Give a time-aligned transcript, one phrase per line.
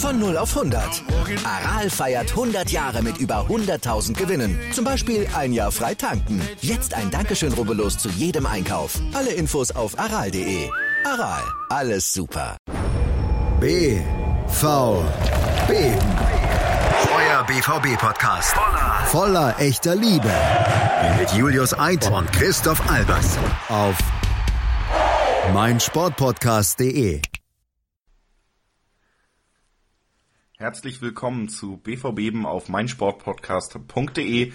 [0.00, 1.02] Von 0 auf 100.
[1.44, 4.58] Aral feiert 100 Jahre mit über 100.000 Gewinnen.
[4.72, 6.40] Zum Beispiel ein Jahr frei tanken.
[6.62, 8.98] Jetzt ein Dankeschön, rubbellos zu jedem Einkauf.
[9.12, 10.70] Alle Infos auf aral.de.
[11.04, 12.56] Aral, alles super.
[13.60, 14.00] B,
[14.48, 15.04] V,
[15.68, 15.74] B.
[17.14, 18.54] Euer BVB-Podcast.
[18.54, 20.32] Voller, voller echter Liebe.
[21.18, 23.36] Mit Julius Eid und Christoph Albers.
[23.68, 23.96] Auf
[25.52, 27.20] meinsportpodcast.de.
[30.60, 34.52] Herzlich willkommen zu BVB auf meinsportpodcast.de.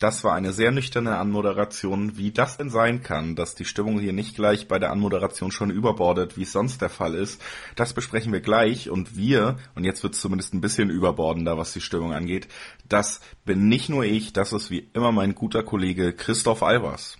[0.00, 4.12] Das war eine sehr nüchterne Anmoderation, wie das denn sein kann, dass die Stimmung hier
[4.12, 7.40] nicht gleich bei der Anmoderation schon überbordet, wie es sonst der Fall ist.
[7.76, 11.72] Das besprechen wir gleich und wir, und jetzt wird es zumindest ein bisschen überbordender, was
[11.72, 12.48] die Stimmung angeht,
[12.88, 17.16] das bin nicht nur ich, das ist wie immer mein guter Kollege Christoph Albers.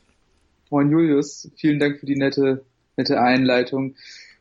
[0.70, 2.64] Moin Julius, vielen Dank für die nette,
[2.96, 3.94] nette Einleitung.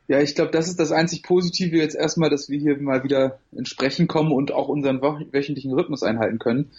[0.07, 3.39] Ja, ich glaube, das ist das einzig Positive jetzt erstmal, dass wir hier mal wieder
[3.51, 6.71] ins Sprechen kommen und auch unseren wöchentlichen Rhythmus einhalten können.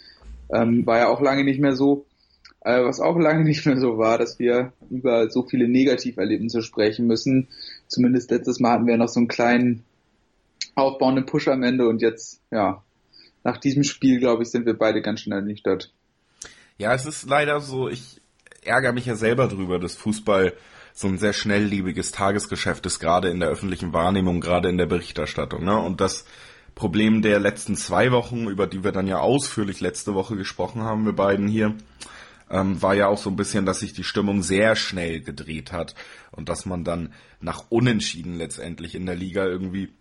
[0.51, 2.05] Ähm, war ja auch lange nicht mehr so.
[2.61, 7.05] Äh, was auch lange nicht mehr so war, dass wir über so viele Negativerlebnisse sprechen
[7.05, 7.47] müssen.
[7.87, 9.83] Zumindest letztes Mal hatten wir noch so einen kleinen
[10.75, 12.83] aufbauenden Push am Ende und jetzt, ja,
[13.43, 15.91] nach diesem Spiel, glaube ich, sind wir beide ganz schnell nicht dort.
[16.77, 18.21] Ja, es ist leider so, ich
[18.63, 20.53] ärgere mich ja selber drüber, dass Fußball
[20.99, 25.63] so ein sehr schnelllebiges Tagesgeschäft ist, gerade in der öffentlichen Wahrnehmung, gerade in der Berichterstattung.
[25.63, 25.79] Ne?
[25.79, 26.25] Und das
[26.75, 31.05] Problem der letzten zwei Wochen, über die wir dann ja ausführlich letzte Woche gesprochen haben,
[31.05, 31.73] wir beiden hier,
[32.49, 35.95] ähm, war ja auch so ein bisschen, dass sich die Stimmung sehr schnell gedreht hat
[36.31, 39.93] und dass man dann nach Unentschieden letztendlich in der Liga irgendwie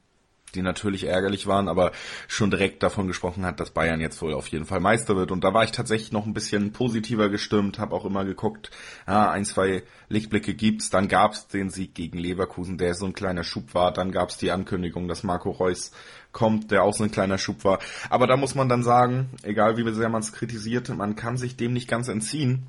[0.54, 1.92] die natürlich ärgerlich waren, aber
[2.26, 5.30] schon direkt davon gesprochen hat, dass Bayern jetzt wohl auf jeden Fall Meister wird.
[5.30, 8.70] Und da war ich tatsächlich noch ein bisschen positiver gestimmt, habe auch immer geguckt,
[9.06, 10.90] ah, ein, zwei Lichtblicke gibt's.
[10.90, 13.92] Dann gab's den Sieg gegen Leverkusen, der so ein kleiner Schub war.
[13.92, 15.92] Dann gab's die Ankündigung, dass Marco Reus
[16.32, 17.78] kommt, der auch so ein kleiner Schub war.
[18.10, 21.56] Aber da muss man dann sagen, egal wie sehr man es kritisiert, man kann sich
[21.56, 22.68] dem nicht ganz entziehen.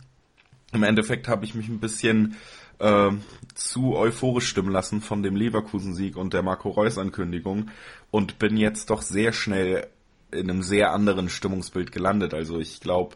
[0.71, 2.35] Im Endeffekt habe ich mich ein bisschen
[2.79, 3.11] äh,
[3.55, 7.69] zu euphorisch stimmen lassen von dem Leverkusen-Sieg und der Marco Reus-Ankündigung
[8.11, 9.87] und bin jetzt doch sehr schnell
[10.31, 12.33] in einem sehr anderen Stimmungsbild gelandet.
[12.33, 13.15] Also ich glaube,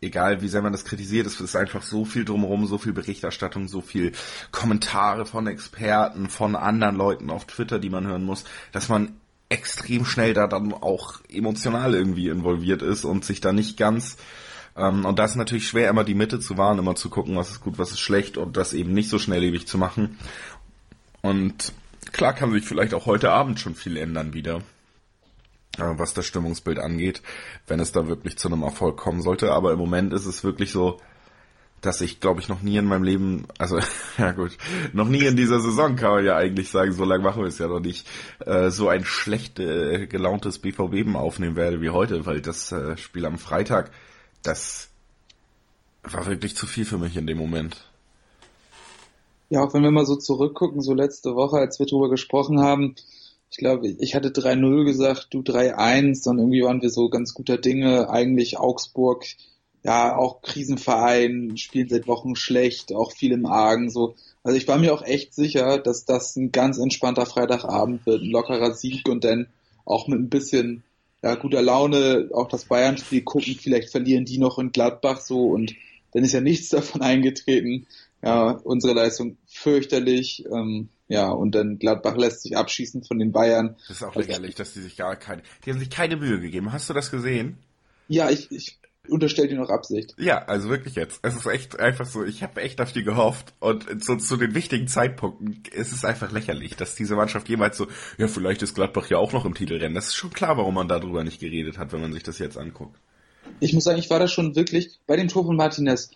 [0.00, 3.68] egal wie sehr man das kritisiert, es ist einfach so viel drumherum, so viel Berichterstattung,
[3.68, 4.12] so viel
[4.50, 9.16] Kommentare von Experten, von anderen Leuten auf Twitter, die man hören muss, dass man
[9.48, 14.16] extrem schnell da dann auch emotional irgendwie involviert ist und sich da nicht ganz
[14.76, 17.50] ähm, und da ist natürlich schwer, immer die Mitte zu wahren, immer zu gucken, was
[17.50, 20.18] ist gut, was ist schlecht und das eben nicht so schnelllebig zu machen.
[21.22, 21.72] Und
[22.12, 24.58] klar kann sich vielleicht auch heute Abend schon viel ändern wieder,
[25.78, 27.22] äh, was das Stimmungsbild angeht,
[27.66, 29.52] wenn es da wirklich zu einem Erfolg kommen sollte.
[29.52, 30.98] Aber im Moment ist es wirklich so,
[31.80, 33.78] dass ich, glaube ich, noch nie in meinem Leben, also
[34.18, 34.56] ja gut,
[34.92, 37.58] noch nie in dieser Saison kann man ja eigentlich sagen, so lange machen wir es
[37.58, 38.06] ja noch nicht,
[38.40, 43.26] äh, so ein schlecht äh, gelauntes BVB aufnehmen werde wie heute, weil das äh, Spiel
[43.26, 43.90] am Freitag
[44.42, 44.88] das
[46.02, 47.76] war wirklich zu viel für mich in dem Moment.
[49.50, 52.94] Ja, auch wenn wir mal so zurückgucken, so letzte Woche, als wir drüber gesprochen haben,
[53.50, 57.58] ich glaube, ich hatte 3-0 gesagt, du 3-1, dann irgendwie waren wir so ganz guter
[57.58, 58.08] Dinge.
[58.08, 59.24] Eigentlich Augsburg,
[59.82, 64.14] ja, auch Krisenverein, spielen seit Wochen schlecht, auch viel im Argen, so.
[64.44, 68.30] Also ich war mir auch echt sicher, dass das ein ganz entspannter Freitagabend wird, ein
[68.30, 69.48] lockerer Sieg und dann
[69.84, 70.84] auch mit ein bisschen
[71.22, 75.74] ja, guter Laune auch das Bayern-Spiel gucken, vielleicht verlieren die noch in Gladbach so und
[76.12, 77.86] dann ist ja nichts davon eingetreten.
[78.22, 83.76] Ja, unsere Leistung fürchterlich, ähm, ja, und dann Gladbach lässt sich abschießen von den Bayern.
[83.88, 86.72] Das ist auch lächerlich, dass die sich gar keine, die haben sich keine Mühe gegeben.
[86.72, 87.56] Hast du das gesehen?
[88.08, 90.14] Ja, ich, ich unterstellt dir noch Absicht.
[90.18, 91.20] Ja, also wirklich jetzt.
[91.22, 94.54] Es ist echt einfach so, ich habe echt auf die gehofft und so zu den
[94.54, 97.86] wichtigen Zeitpunkten ist es einfach lächerlich, dass diese Mannschaft jemals so,
[98.18, 99.94] ja, vielleicht ist Gladbach ja auch noch im Titelrennen.
[99.94, 102.58] Das ist schon klar, warum man darüber nicht geredet hat, wenn man sich das jetzt
[102.58, 102.98] anguckt.
[103.58, 106.10] Ich muss sagen, ich war da schon wirklich bei dem Tor von Martinez.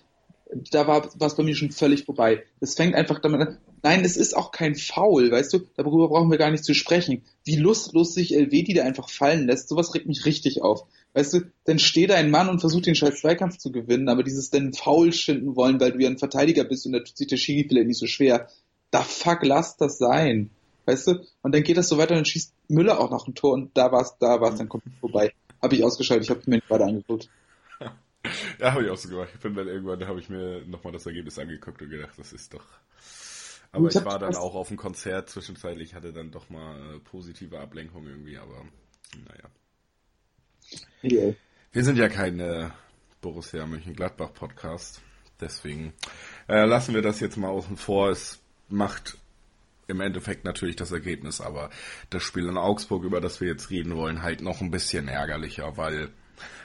[0.71, 2.45] Da war es bei mir schon völlig vorbei.
[2.61, 3.59] Es fängt einfach damit an.
[3.83, 5.61] Nein, es ist auch kein Foul, weißt du?
[5.77, 7.23] Darüber brauchen wir gar nicht zu sprechen.
[7.45, 10.85] Wie lustlos sich Elvedi da einfach fallen lässt, sowas regt mich richtig auf.
[11.14, 14.25] Weißt du, dann steht da ein Mann und versucht den scheiß Zweikampf zu gewinnen, aber
[14.25, 17.28] dieses dann faul schinden wollen, weil du ja ein Verteidiger bist und da tut sich
[17.28, 18.49] der Schiri vielleicht nicht so schwer.
[18.90, 20.50] Da fuck, lass das sein.
[20.87, 21.25] Weißt du?
[21.43, 23.76] Und dann geht das so weiter und dann schießt Müller auch noch ein Tor und
[23.76, 25.32] da war's, da war's dann komplett vorbei.
[25.62, 27.31] habe ich ausgeschaltet, ich habe mir nicht weiter angeguckt.
[28.58, 29.31] ja, habe ich auch so gemacht.
[29.32, 32.32] Ich bin dann irgendwann, da habe ich mir nochmal das Ergebnis angeguckt und gedacht, das
[32.32, 32.64] ist doch.
[33.70, 36.99] Aber ich, ich war dann auch auf dem Konzert zwischenzeitlich, hatte dann doch mal äh,
[37.00, 38.64] positive Ablenkung irgendwie, aber
[39.28, 39.49] naja.
[41.02, 42.69] Wir sind ja kein äh,
[43.20, 45.02] Borussia Mönchengladbach Podcast,
[45.40, 45.93] deswegen
[46.49, 48.11] äh, lassen wir das jetzt mal außen vor.
[48.11, 49.19] Es macht
[49.87, 51.70] im Endeffekt natürlich das Ergebnis, aber
[52.11, 55.76] das Spiel in Augsburg, über das wir jetzt reden wollen, halt noch ein bisschen ärgerlicher,
[55.76, 56.11] weil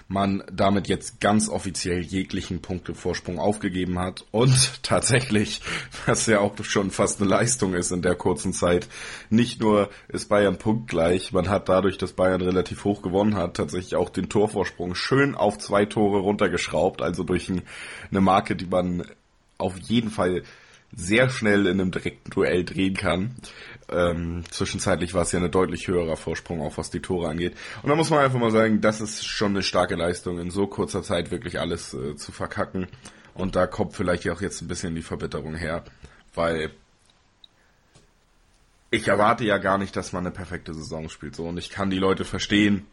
[0.07, 5.61] man damit jetzt ganz offiziell jeglichen Punktevorsprung aufgegeben hat und tatsächlich,
[6.05, 8.89] was ja auch schon fast eine Leistung ist in der kurzen Zeit,
[9.29, 13.95] nicht nur ist Bayern punktgleich, man hat dadurch, dass Bayern relativ hoch gewonnen hat, tatsächlich
[13.95, 19.05] auch den Torvorsprung schön auf zwei Tore runtergeschraubt, also durch eine Marke, die man
[19.59, 20.43] auf jeden Fall
[20.95, 23.35] sehr schnell in einem direkten Duell drehen kann.
[23.91, 27.55] Ähm, zwischenzeitlich war es ja ein deutlich höherer Vorsprung, auch was die Tore angeht.
[27.81, 30.67] Und da muss man einfach mal sagen, das ist schon eine starke Leistung, in so
[30.67, 32.87] kurzer Zeit wirklich alles äh, zu verkacken.
[33.33, 35.83] Und da kommt vielleicht auch jetzt ein bisschen die Verbitterung her,
[36.35, 36.71] weil
[38.91, 41.35] ich erwarte ja gar nicht, dass man eine perfekte Saison spielt.
[41.35, 42.87] So, und ich kann die Leute verstehen,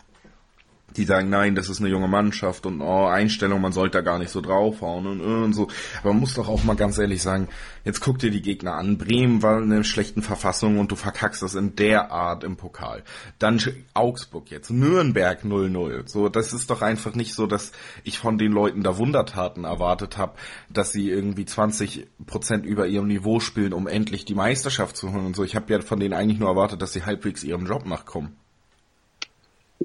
[0.97, 4.19] die sagen, nein, das ist eine junge Mannschaft und oh, Einstellung, man sollte da gar
[4.19, 5.69] nicht so draufhauen und, und so.
[6.01, 7.49] Aber man muss doch auch mal ganz ehrlich sagen,
[7.85, 8.99] jetzt guck dir die Gegner an.
[8.99, 13.03] Bremen war in einer schlechten Verfassung und du verkackst das in der Art im Pokal.
[13.39, 13.61] Dann
[13.95, 16.09] Augsburg jetzt, Nürnberg 0-0.
[16.09, 17.73] So, das ist doch einfach nicht so, dass
[18.05, 20.35] ich von den Leuten da Wundertaten erwartet habe,
[20.71, 25.27] dass sie irgendwie 20 Prozent über ihrem Niveau spielen, um endlich die Meisterschaft zu holen
[25.27, 25.45] und so.
[25.45, 28.37] Ich habe ja von denen eigentlich nur erwartet, dass sie halbwegs ihrem Job nachkommen.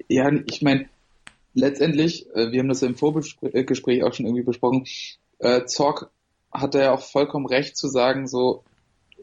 [0.07, 0.88] Ja, ich meine,
[1.53, 4.86] letztendlich, äh, wir haben das im Vorgespräch auch schon irgendwie besprochen,
[5.39, 6.12] äh, Zorg
[6.51, 8.63] hat ja auch vollkommen recht zu sagen, so,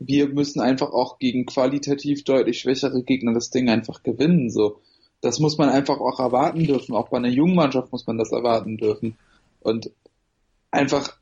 [0.01, 4.81] wir müssen einfach auch gegen qualitativ deutlich schwächere Gegner das Ding einfach gewinnen, so.
[5.21, 6.95] Das muss man einfach auch erwarten dürfen.
[6.95, 9.19] Auch bei einer jungen Mannschaft muss man das erwarten dürfen.
[9.61, 9.91] Und
[10.71, 11.17] einfach,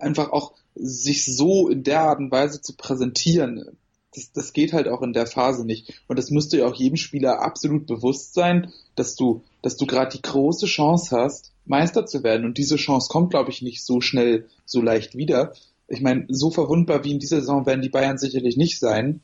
[0.00, 3.78] einfach auch sich so in der Art und Weise zu präsentieren,
[4.16, 6.02] das, das geht halt auch in der Phase nicht.
[6.08, 10.16] Und das müsste ja auch jedem Spieler absolut bewusst sein, dass du, dass du gerade
[10.16, 12.46] die große Chance hast, Meister zu werden.
[12.46, 15.54] Und diese Chance kommt, glaube ich, nicht so schnell, so leicht wieder.
[15.88, 19.22] Ich meine, so verwundbar wie in dieser Saison werden die Bayern sicherlich nicht sein.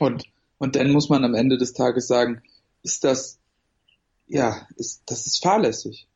[0.00, 0.24] Und,
[0.58, 2.42] und dann muss man am Ende des Tages sagen,
[2.82, 3.38] ist das,
[4.26, 6.08] ja, ist, das ist fahrlässig.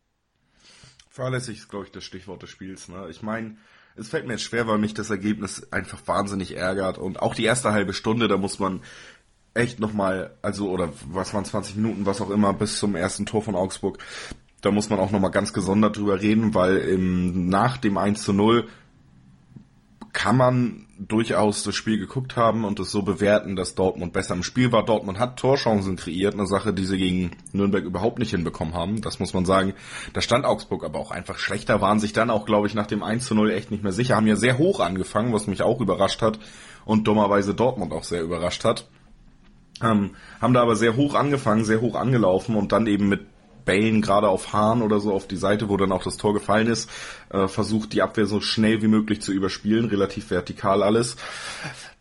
[1.09, 2.89] Fahrlässig ist, glaube ich, das Stichwort des Spiels.
[2.89, 3.07] Ne?
[3.11, 3.57] Ich meine,
[3.95, 6.99] es fällt mir jetzt schwer, weil mich das Ergebnis einfach wahnsinnig ärgert.
[6.99, 8.81] Und auch die erste halbe Stunde, da muss man
[9.55, 13.43] echt nochmal, also, oder was waren 20 Minuten, was auch immer, bis zum ersten Tor
[13.43, 13.99] von Augsburg,
[14.61, 18.33] da muss man auch nochmal ganz gesondert drüber reden, weil im, nach dem 1 zu
[18.33, 18.69] 0
[20.13, 24.43] kann man durchaus das Spiel geguckt haben und es so bewerten, dass Dortmund besser im
[24.43, 24.85] Spiel war.
[24.85, 29.01] Dortmund hat Torchancen kreiert, eine Sache, die sie gegen Nürnberg überhaupt nicht hinbekommen haben.
[29.01, 29.73] Das muss man sagen.
[30.13, 33.03] Da stand Augsburg aber auch einfach schlechter, waren sich dann auch, glaube ich, nach dem
[33.03, 35.81] 1 zu 0 echt nicht mehr sicher, haben ja sehr hoch angefangen, was mich auch
[35.81, 36.39] überrascht hat
[36.85, 38.89] und dummerweise Dortmund auch sehr überrascht hat.
[39.83, 40.11] Ähm,
[40.41, 43.27] haben da aber sehr hoch angefangen, sehr hoch angelaufen und dann eben mit
[43.65, 46.67] Bällen gerade auf Hahn oder so auf die Seite, wo dann auch das Tor gefallen
[46.67, 46.91] ist,
[47.31, 51.17] äh, versucht die Abwehr so schnell wie möglich zu überspielen, relativ vertikal alles.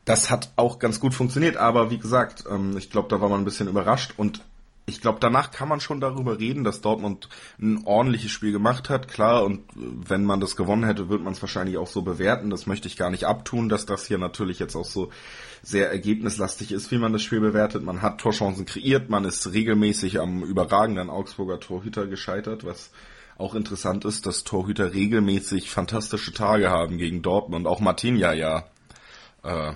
[0.06, 3.42] Das hat auch ganz gut funktioniert, aber wie gesagt, ähm, ich glaube, da war man
[3.42, 4.42] ein bisschen überrascht und
[4.90, 7.30] ich glaube, danach kann man schon darüber reden, dass Dortmund
[7.62, 9.08] ein ordentliches Spiel gemacht hat.
[9.08, 12.50] Klar, und wenn man das gewonnen hätte, wird man es wahrscheinlich auch so bewerten.
[12.50, 15.12] Das möchte ich gar nicht abtun, dass das hier natürlich jetzt auch so
[15.62, 17.84] sehr ergebnislastig ist, wie man das Spiel bewertet.
[17.84, 22.92] Man hat Torchancen kreiert, man ist regelmäßig am überragenden Augsburger Torhüter gescheitert, was
[23.38, 27.68] auch interessant ist, dass Torhüter regelmäßig fantastische Tage haben gegen Dortmund.
[27.68, 28.66] Auch Martinia ja,
[29.44, 29.74] äh,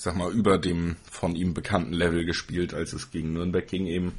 [0.00, 3.84] ich sag mal, über dem von ihm bekannten Level gespielt, als es gegen Nürnberg ging
[3.84, 4.14] eben.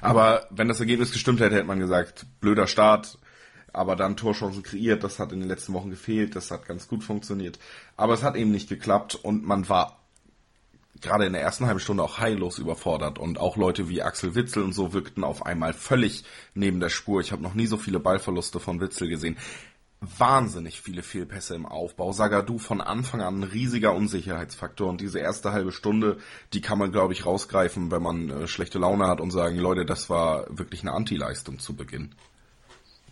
[0.00, 3.16] Aber wenn das Ergebnis gestimmt hätte, hätte man gesagt, blöder Start,
[3.72, 7.04] aber dann Torchancen kreiert, das hat in den letzten Wochen gefehlt, das hat ganz gut
[7.04, 7.60] funktioniert.
[7.96, 10.00] Aber es hat eben nicht geklappt und man war
[11.00, 14.64] gerade in der ersten halben Stunde auch heillos überfordert und auch Leute wie Axel Witzel
[14.64, 17.20] und so wirkten auf einmal völlig neben der Spur.
[17.20, 19.36] Ich habe noch nie so viele Ballverluste von Witzel gesehen.
[20.00, 22.12] Wahnsinnig viele Fehlpässe im Aufbau.
[22.12, 26.16] Sagadu von Anfang an ein riesiger Unsicherheitsfaktor und diese erste halbe Stunde,
[26.54, 29.84] die kann man glaube ich rausgreifen, wenn man äh, schlechte Laune hat und sagen, Leute,
[29.84, 32.14] das war wirklich eine Antileistung zu Beginn.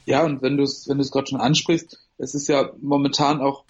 [0.07, 3.43] Ja, und wenn du es wenn du es gerade schon ansprichst, es ist ja momentan
[3.43, 3.65] auch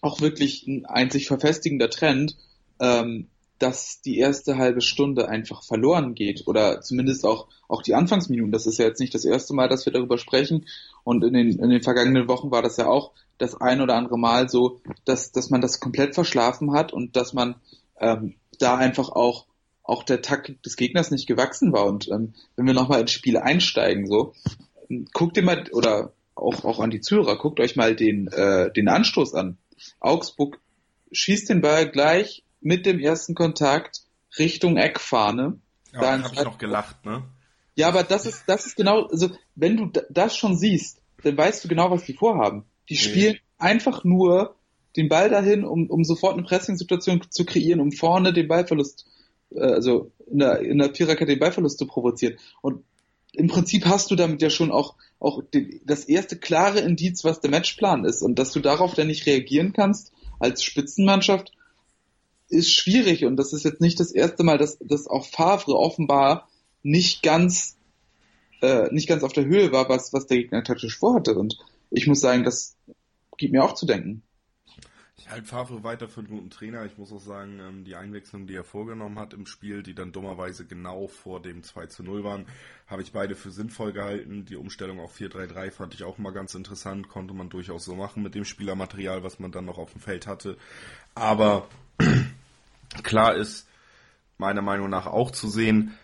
[0.00, 2.36] auch wirklich ein einzig verfestigender Trend,
[2.78, 3.26] ähm,
[3.58, 8.52] dass die erste halbe Stunde einfach verloren geht oder zumindest auch auch die Anfangsminuten.
[8.52, 10.66] Das ist ja jetzt nicht das erste Mal, dass wir darüber sprechen
[11.10, 14.18] und in den in den vergangenen Wochen war das ja auch das ein oder andere
[14.18, 17.56] Mal so, dass dass man das komplett verschlafen hat und dass man
[17.98, 19.46] ähm, da einfach auch
[19.82, 21.86] auch der Taktik des Gegners nicht gewachsen war.
[21.86, 24.34] Und ähm, wenn wir nochmal ins Spiel einsteigen, so,
[25.12, 28.88] guckt ihr mal, oder auch, auch an die Zuhörer, guckt euch mal den, äh, den
[28.88, 29.58] Anstoß an.
[29.98, 30.60] Augsburg
[31.10, 34.02] schießt den Ball gleich mit dem ersten Kontakt
[34.38, 35.58] Richtung Eckfahne.
[35.92, 37.24] Ja, da habe ich noch gelacht, ne?
[37.74, 41.64] Ja, aber das ist, das ist genau, also wenn du das schon siehst, dann weißt
[41.64, 42.64] du genau, was die vorhaben.
[42.88, 43.40] Die spielen nee.
[43.58, 44.56] einfach nur
[44.96, 49.06] den Ball dahin, um, um sofort eine Pressing-Situation zu kreieren, um vorne den Ballverlust,
[49.54, 52.36] äh, also in der, in der Viererkette den Ballverlust zu provozieren.
[52.62, 52.84] Und
[53.32, 57.40] im Prinzip hast du damit ja schon auch, auch die, das erste klare Indiz, was
[57.40, 58.22] der Matchplan ist.
[58.22, 61.52] Und dass du darauf dann nicht reagieren kannst als Spitzenmannschaft,
[62.48, 63.24] ist schwierig.
[63.24, 66.48] Und das ist jetzt nicht das erste Mal, dass, dass auch Favre offenbar
[66.82, 67.76] nicht ganz,
[68.62, 71.34] äh, nicht ganz auf der Höhe war, was, was der Gegner taktisch vorhatte.
[71.34, 71.58] Und
[71.90, 72.76] ich muss sagen, das
[73.36, 74.22] gibt mir auch zu denken.
[75.16, 76.84] Ich halte Favre weiter für einen guten Trainer.
[76.86, 80.12] Ich muss auch sagen, ähm, die Einwechslung, die er vorgenommen hat im Spiel, die dann
[80.12, 82.46] dummerweise genau vor dem 2 zu 0 waren,
[82.86, 84.44] habe ich beide für sinnvoll gehalten.
[84.44, 87.08] Die Umstellung auf 4-3-3 fand ich auch mal ganz interessant.
[87.08, 90.26] Konnte man durchaus so machen mit dem Spielermaterial, was man dann noch auf dem Feld
[90.26, 90.56] hatte.
[91.14, 91.68] Aber
[93.02, 93.68] klar ist
[94.38, 95.94] meiner Meinung nach auch zu sehen,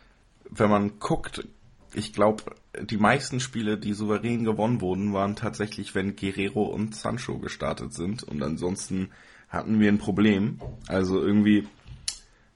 [0.51, 1.49] wenn man guckt,
[1.97, 2.45] ich glaube,
[2.83, 8.23] die meisten Spiele, die souverän gewonnen wurden, waren tatsächlich, wenn Guerrero und Sancho gestartet sind.
[8.23, 9.09] Und ansonsten
[9.49, 10.61] hatten wir ein Problem.
[10.89, 11.67] Also irgendwie,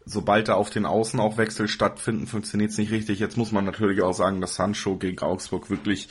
[0.04, 3.18] sobald da auf den Außen auch Wechsel stattfinden, funktioniert es nicht richtig.
[3.18, 6.08] Jetzt muss man natürlich auch sagen, dass Sancho gegen Augsburg wirklich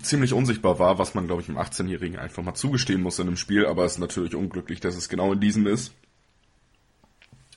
[0.00, 3.36] ziemlich unsichtbar war, was man, glaube ich, im 18-Jährigen einfach mal zugestehen muss in einem
[3.36, 3.66] Spiel.
[3.66, 5.92] Aber es ist natürlich unglücklich, dass es genau in diesem ist.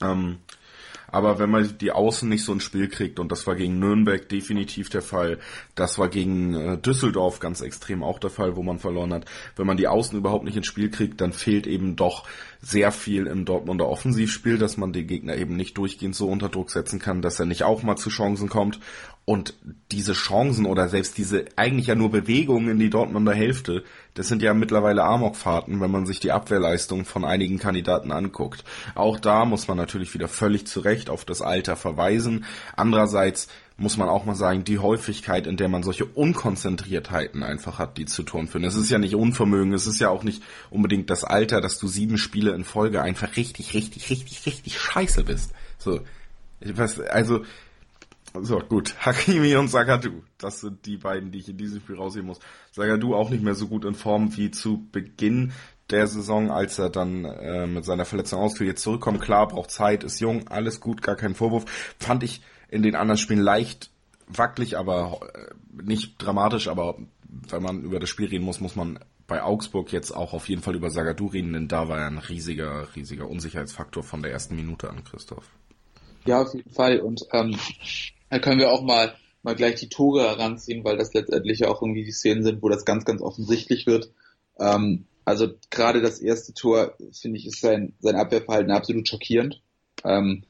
[0.02, 0.40] Ähm,
[1.12, 4.28] aber wenn man die Außen nicht so ins Spiel kriegt, und das war gegen Nürnberg
[4.28, 5.38] definitiv der Fall,
[5.74, 9.26] das war gegen äh, Düsseldorf ganz extrem auch der Fall, wo man verloren hat,
[9.56, 12.26] wenn man die Außen überhaupt nicht ins Spiel kriegt, dann fehlt eben doch
[12.62, 16.70] sehr viel im Dortmunder Offensivspiel, dass man den Gegner eben nicht durchgehend so unter Druck
[16.70, 18.80] setzen kann, dass er nicht auch mal zu Chancen kommt.
[19.24, 19.54] Und
[19.92, 24.42] diese Chancen oder selbst diese eigentlich ja nur Bewegungen in die Dortmunder Hälfte, das sind
[24.42, 28.64] ja mittlerweile Amokfahrten, wenn man sich die Abwehrleistung von einigen Kandidaten anguckt.
[28.96, 32.44] Auch da muss man natürlich wieder völlig zu Recht auf das Alter verweisen.
[32.76, 37.98] Andererseits muss man auch mal sagen, die Häufigkeit, in der man solche Unkonzentriertheiten einfach hat,
[37.98, 38.64] die zu Touren führen.
[38.64, 41.86] Es ist ja nicht Unvermögen, es ist ja auch nicht unbedingt das Alter, dass du
[41.86, 45.52] sieben Spiele in Folge einfach richtig, richtig, richtig, richtig scheiße bist.
[45.78, 46.00] So,
[46.60, 47.44] was, also,
[48.40, 48.94] so, gut.
[49.04, 50.22] Hakimi und Sagadu.
[50.38, 52.40] Das sind die beiden, die ich in diesem Spiel rausheben muss.
[52.72, 55.52] Sagadu auch nicht mehr so gut in Form wie zu Beginn
[55.90, 58.66] der Saison, als er dann äh, mit seiner Verletzung ausfiel.
[58.66, 61.64] Jetzt zurückkommt, klar, braucht Zeit, ist jung, alles gut, gar kein Vorwurf.
[61.98, 63.90] Fand ich in den anderen Spielen leicht
[64.26, 66.96] wackelig, aber äh, nicht dramatisch, aber
[67.28, 70.62] wenn man über das Spiel reden muss, muss man bei Augsburg jetzt auch auf jeden
[70.62, 74.56] Fall über Sagadu reden, denn da war ja ein riesiger, riesiger Unsicherheitsfaktor von der ersten
[74.56, 75.48] Minute an, Christoph.
[76.24, 77.00] Ja, auf jeden Fall.
[77.00, 77.56] Und ähm,
[78.32, 81.82] da können wir auch mal, mal gleich die Tore heranziehen, weil das letztendlich ja auch
[81.82, 84.10] irgendwie die Szenen sind, wo das ganz, ganz offensichtlich wird.
[84.58, 89.60] Ähm, also gerade das erste Tor, finde ich, ist sein, sein Abwehrverhalten absolut schockierend.
[90.02, 90.44] Ähm,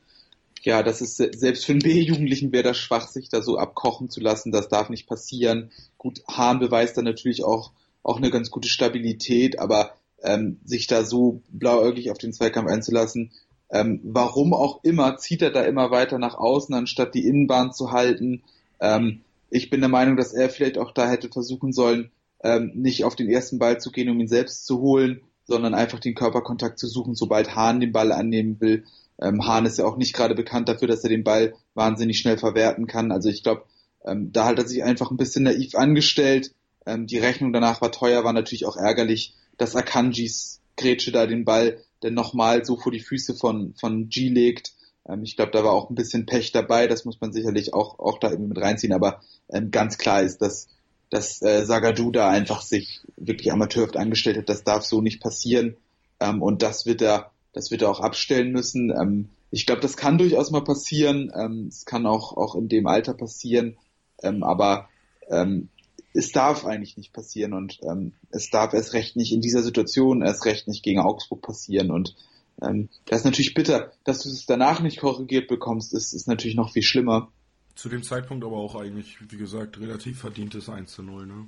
[0.63, 4.21] ja, das ist selbst für einen B-Jugendlichen wäre das schwach, sich da so abkochen zu
[4.21, 4.53] lassen.
[4.53, 5.73] Das darf nicht passieren.
[5.99, 7.73] Gut, Hahn beweist dann natürlich auch
[8.05, 13.33] auch eine ganz gute Stabilität, aber ähm, sich da so blauäugig auf den Zweikampf einzulassen,
[13.73, 17.91] ähm, warum auch immer, zieht er da immer weiter nach außen, anstatt die Innenbahn zu
[17.91, 18.43] halten.
[18.81, 22.11] Ähm, ich bin der Meinung, dass er vielleicht auch da hätte versuchen sollen,
[22.45, 26.01] ähm, nicht auf den ersten Ball zu gehen, um ihn selbst zu holen, sondern einfach
[26.01, 28.85] den Körperkontakt zu suchen, sobald Hahn den Ball annehmen will.
[29.21, 32.37] Ähm, Hahn ist ja auch nicht gerade bekannt dafür, dass er den Ball wahnsinnig schnell
[32.37, 33.11] verwerten kann.
[33.11, 33.65] Also ich glaube,
[34.05, 36.53] ähm, da hat er sich einfach ein bisschen naiv angestellt.
[36.85, 41.45] Ähm, die Rechnung danach war teuer, war natürlich auch ärgerlich, dass Akanjis Grätsche da den
[41.45, 44.73] Ball dann nochmal so vor die Füße von, von G legt.
[45.09, 47.99] Ähm, ich glaube, da war auch ein bisschen Pech dabei, das muss man sicherlich auch,
[47.99, 50.69] auch da eben mit reinziehen, aber ähm, ganz klar ist, dass,
[51.11, 55.77] dass äh, Sagadu da einfach sich wirklich amateurhaft angestellt hat, das darf so nicht passieren
[56.21, 58.91] ähm, und das wird er das wird er auch abstellen müssen.
[58.91, 61.31] Ähm, ich glaube, das kann durchaus mal passieren.
[61.35, 63.77] Ähm, es kann auch, auch in dem Alter passieren.
[64.23, 64.89] Ähm, aber
[65.29, 65.69] ähm,
[66.15, 70.23] es darf eigentlich nicht passieren und ähm, es darf erst recht nicht in dieser Situation,
[70.23, 71.91] erst recht nicht gegen Augsburg passieren.
[71.91, 72.15] Und
[72.61, 76.57] ähm, das ist natürlich bitter, dass du es danach nicht korrigiert bekommst, ist, ist natürlich
[76.57, 77.33] noch viel schlimmer.
[77.75, 81.47] Zu dem Zeitpunkt aber auch eigentlich, wie gesagt, relativ verdientes 1 zu 0, ne?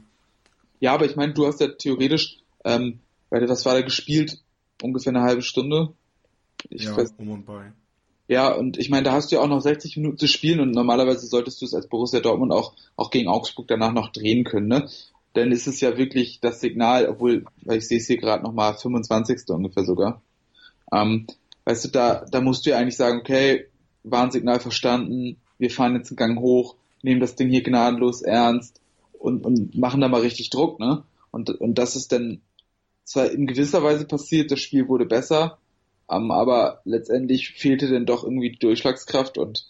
[0.80, 4.38] Ja, aber ich meine, du hast ja theoretisch, ähm, weil was war da gespielt?
[4.82, 5.94] ungefähr eine halbe Stunde.
[6.68, 7.72] Ich ja, weiß, um und bei.
[8.26, 10.70] Ja, und ich meine, da hast du ja auch noch 60 Minuten zu spielen und
[10.70, 14.68] normalerweise solltest du es als Borussia Dortmund auch, auch gegen Augsburg danach noch drehen können,
[14.68, 14.88] ne?
[15.36, 18.76] Denn ist es ja wirklich das Signal, obwohl, weil ich sehe es hier gerade nochmal
[18.76, 19.48] 25.
[19.48, 20.22] ungefähr sogar.
[20.92, 21.26] Ähm,
[21.64, 23.66] weißt du, da, da musst du ja eigentlich sagen, okay,
[24.04, 28.80] Warnsignal verstanden, wir fahren jetzt einen Gang hoch, nehmen das Ding hier gnadenlos ernst
[29.18, 31.02] und, und machen da mal richtig Druck, ne?
[31.30, 32.40] Und, und das ist dann
[33.02, 35.58] zwar in gewisser Weise passiert, das Spiel wurde besser,
[36.06, 39.66] um, ähm, aber letztendlich fehlte dann doch irgendwie die Durchschlagskraft und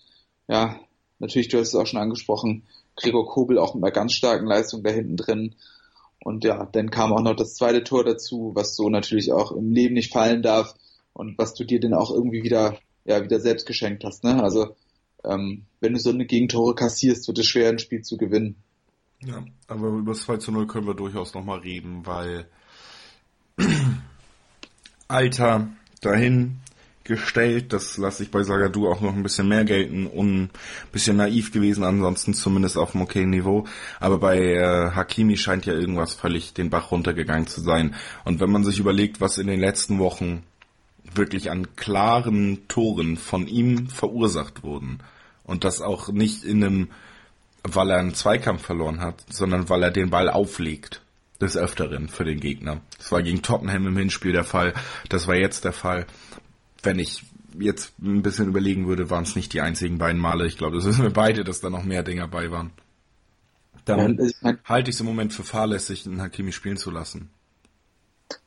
[0.48, 0.78] ja,
[1.18, 2.64] natürlich, du hast es auch schon angesprochen,
[2.96, 5.54] Gregor Kobel auch mit einer ganz starken Leistung da hinten drin.
[6.20, 9.72] Und ja, dann kam auch noch das zweite Tor dazu, was so natürlich auch im
[9.72, 10.74] Leben nicht fallen darf
[11.12, 14.24] und was du dir dann auch irgendwie wieder, ja, wieder selbst geschenkt hast.
[14.24, 14.42] Ne?
[14.42, 14.74] Also
[15.24, 18.56] ähm, wenn du so eine Gegentore kassierst, wird es schwer, ein Spiel zu gewinnen.
[19.24, 22.46] Ja, aber über das 2 zu 0 können wir durchaus nochmal reden, weil
[25.08, 25.68] Alter
[26.04, 26.60] dahin
[27.04, 27.72] gestellt.
[27.72, 30.50] Das lasse ich bei Sagadu auch noch ein bisschen mehr gelten ein
[30.90, 33.66] bisschen naiv gewesen, ansonsten zumindest auf einem okayen Niveau.
[34.00, 37.94] Aber bei äh, Hakimi scheint ja irgendwas völlig den Bach runtergegangen zu sein.
[38.24, 40.42] Und wenn man sich überlegt, was in den letzten Wochen
[41.14, 44.98] wirklich an klaren Toren von ihm verursacht wurden
[45.44, 46.88] und das auch nicht in einem,
[47.62, 51.03] weil er einen Zweikampf verloren hat, sondern weil er den Ball auflegt
[51.40, 52.80] des Öfteren für den Gegner.
[52.98, 54.74] Das war gegen Tottenham im Hinspiel der Fall,
[55.08, 56.06] das war jetzt der Fall
[56.84, 57.22] wenn ich
[57.58, 60.46] jetzt ein bisschen überlegen würde, waren es nicht die einzigen beiden Male.
[60.46, 62.72] Ich glaube, das wissen wir beide, dass da noch mehr Dinge bei waren.
[63.84, 67.30] Dann ja, halte ich es im Moment für fahrlässig, einen Hakimi spielen zu lassen.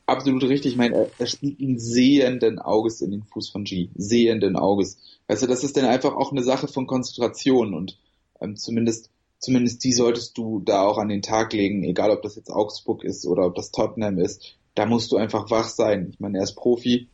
[0.06, 0.74] Absolut richtig.
[0.74, 3.90] Ich meine, er, er spielt ihn sehenden Auges in den Fuß von G.
[3.96, 4.98] Sehenden Auges.
[5.28, 8.00] Weißt du, das ist dann einfach auch eine Sache von Konzentration und
[8.42, 12.36] ähm, zumindest, zumindest die solltest du da auch an den Tag legen, egal ob das
[12.36, 14.58] jetzt Augsburg ist oder ob das Tottenham ist.
[14.76, 16.10] Da musst du einfach wach sein.
[16.12, 17.10] Ich meine, er ist Profi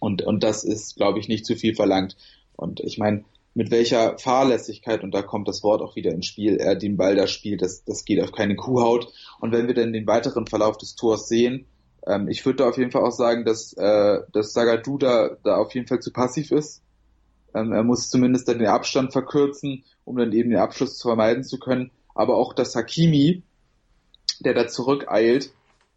[0.00, 2.16] und, und das ist, glaube ich, nicht zu viel verlangt.
[2.56, 6.56] Und ich meine, mit welcher Fahrlässigkeit, und da kommt das Wort auch wieder ins Spiel,
[6.56, 9.12] er den Ball da spielt, das, das geht auf keine Kuhhaut.
[9.40, 11.66] Und wenn wir dann den weiteren Verlauf des Tors sehen,
[12.06, 15.56] ähm, ich würde da auf jeden Fall auch sagen, dass, äh, dass Sagadu da, da
[15.56, 16.82] auf jeden Fall zu passiv ist.
[17.54, 21.44] Ähm, er muss zumindest dann den Abstand verkürzen, um dann eben den Abschluss zu vermeiden
[21.44, 21.90] zu können.
[22.14, 23.42] Aber auch dass Hakimi,
[24.40, 25.50] der da zurückeilt,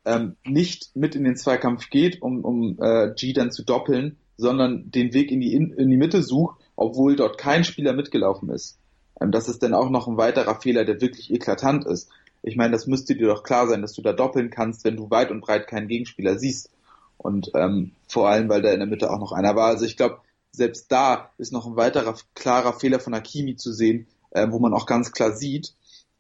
[0.06, 4.90] ähm, nicht mit in den Zweikampf geht, um, um äh, G dann zu doppeln, sondern
[4.90, 8.80] den Weg in die, in, in die Mitte sucht, obwohl dort kein Spieler mitgelaufen ist.
[9.20, 12.10] Ähm, das ist dann auch noch ein weiterer Fehler, der wirklich eklatant ist.
[12.44, 15.12] Ich meine, das müsste dir doch klar sein, dass du da doppeln kannst, wenn du
[15.12, 16.72] weit und breit keinen Gegenspieler siehst.
[17.18, 19.68] Und ähm, vor allem, weil da in der Mitte auch noch einer war.
[19.68, 20.18] Also ich glaube,
[20.52, 24.74] selbst da ist noch ein weiterer klarer Fehler von Hakimi zu sehen, äh, wo man
[24.74, 25.74] auch ganz klar sieht,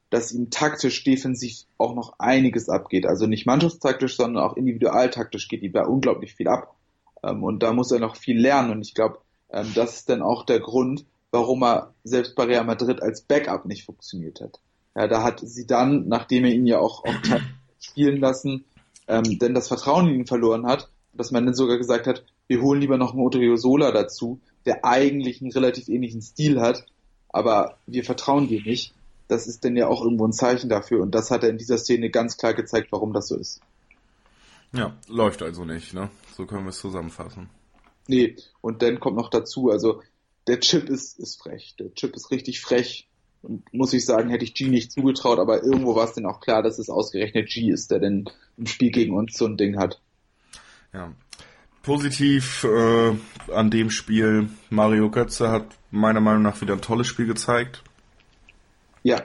[0.09, 3.05] dass ihm taktisch, defensiv auch noch einiges abgeht.
[3.05, 6.75] Also nicht mannschaftstaktisch, sondern auch individualtaktisch geht ihm da unglaublich viel ab.
[7.23, 8.71] Ähm, und da muss er noch viel lernen.
[8.71, 9.19] Und ich glaube,
[9.51, 13.65] ähm, das ist dann auch der Grund, warum er selbst bei Real Madrid als Backup
[13.65, 14.59] nicht funktioniert hat.
[14.95, 17.39] Ja, da hat sie dann, nachdem er ihn ja auch, auch
[17.79, 18.65] spielen lassen,
[19.07, 22.61] ähm, denn das Vertrauen in ihn verloren hat, dass man dann sogar gesagt hat, wir
[22.61, 26.85] holen lieber noch einen Odriozola dazu, der eigentlich einen relativ ähnlichen Stil hat,
[27.29, 28.93] aber wir vertrauen dir nicht
[29.31, 31.77] das ist denn ja auch irgendwo ein Zeichen dafür und das hat er in dieser
[31.77, 33.61] Szene ganz klar gezeigt, warum das so ist.
[34.73, 36.09] Ja, läuft also nicht, ne?
[36.35, 37.49] So können wir es zusammenfassen.
[38.07, 40.01] Nee, und dann kommt noch dazu, also
[40.47, 41.75] der Chip ist, ist frech.
[41.79, 43.07] Der Chip ist richtig frech.
[43.41, 46.41] Und muss ich sagen, hätte ich G nicht zugetraut, aber irgendwo war es denn auch
[46.41, 49.77] klar, dass es ausgerechnet G ist, der denn im Spiel gegen uns so ein Ding
[49.77, 50.01] hat.
[50.93, 51.13] Ja.
[51.83, 53.15] Positiv äh,
[53.53, 57.83] an dem Spiel, Mario Götze hat meiner Meinung nach wieder ein tolles Spiel gezeigt.
[59.03, 59.23] Ja.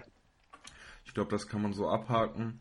[1.04, 2.60] Ich glaube, das kann man so abhaken.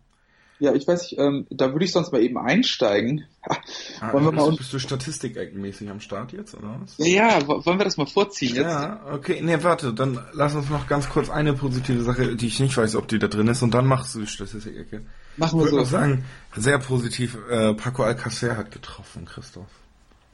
[0.60, 3.25] Ja, ich weiß nicht, ähm, da würde ich sonst mal eben einsteigen.
[4.01, 6.95] Ah, wollen wir mal bist, du statistikeckenmäßig am Start jetzt, oder was?
[6.97, 8.65] Ja, wollen wir das mal vorziehen jetzt?
[8.65, 12.60] Ja, okay, ne, warte, dann lass uns noch ganz kurz eine positive Sache, die ich
[12.60, 15.05] nicht weiß, ob die da drin ist, und dann machst du die Statistikecke.
[15.38, 15.79] Machen wir ich so.
[15.79, 19.69] Ich sagen, sehr positiv, äh, Paco Alcacer hat getroffen, Christoph.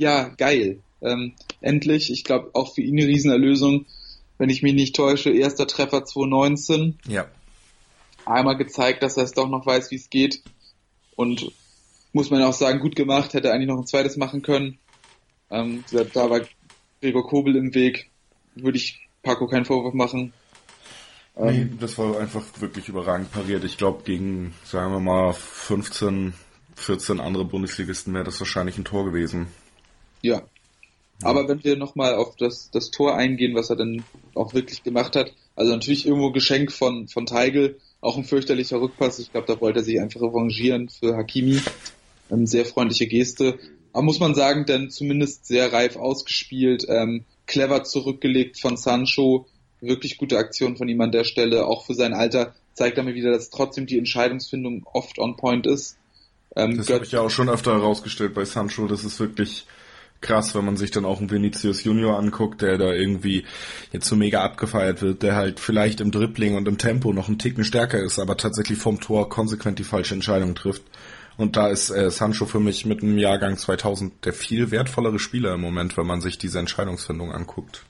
[0.01, 0.79] Ja, geil.
[1.01, 3.85] Ähm, endlich, ich glaube auch für ihn eine Riesenerlösung
[4.41, 6.97] wenn ich mich nicht täusche, erster Treffer 2019.
[7.07, 7.27] Ja.
[8.25, 10.41] Einmal gezeigt, dass er es doch noch weiß, wie es geht.
[11.15, 11.51] Und
[12.11, 14.79] muss man auch sagen, gut gemacht, hätte eigentlich noch ein zweites machen können.
[15.51, 16.41] Ähm, da war
[17.01, 18.09] Gregor Kobel im Weg.
[18.55, 20.33] Würde ich Paco keinen Vorwurf machen.
[21.35, 23.63] Nee, ähm, das war einfach wirklich überragend pariert.
[23.63, 26.33] Ich glaube, gegen, sagen wir mal, 15,
[26.77, 29.49] 14 andere Bundesligisten wäre das wahrscheinlich ein Tor gewesen.
[30.21, 30.43] Ja,
[31.23, 34.03] aber wenn wir nochmal auf das, das Tor eingehen, was er dann
[34.33, 39.19] auch wirklich gemacht hat, also natürlich irgendwo Geschenk von, von Teigl, auch ein fürchterlicher Rückpass.
[39.19, 41.61] Ich glaube, da wollte er sich einfach revanchieren für Hakimi.
[42.31, 43.59] Ähm, sehr freundliche Geste.
[43.93, 49.45] Aber muss man sagen, dann zumindest sehr reif ausgespielt, ähm, clever zurückgelegt von Sancho.
[49.81, 51.65] Wirklich gute Aktion von ihm an der Stelle.
[51.67, 55.67] Auch für sein Alter zeigt er mir wieder, dass trotzdem die Entscheidungsfindung oft on point
[55.67, 55.97] ist.
[56.55, 58.87] Ähm, das habe ich ja auch schon öfter herausgestellt bei Sancho.
[58.87, 59.65] Das ist wirklich
[60.21, 63.43] krass, wenn man sich dann auch einen Vinicius Junior anguckt, der da irgendwie
[63.91, 67.39] jetzt so mega abgefeiert wird, der halt vielleicht im Dribbling und im Tempo noch einen
[67.39, 70.83] Ticken stärker ist, aber tatsächlich vom Tor konsequent die falsche Entscheidung trifft.
[71.37, 75.55] Und da ist äh, Sancho für mich mit dem Jahrgang 2000 der viel wertvollere Spieler
[75.55, 77.83] im Moment, wenn man sich diese Entscheidungsfindung anguckt.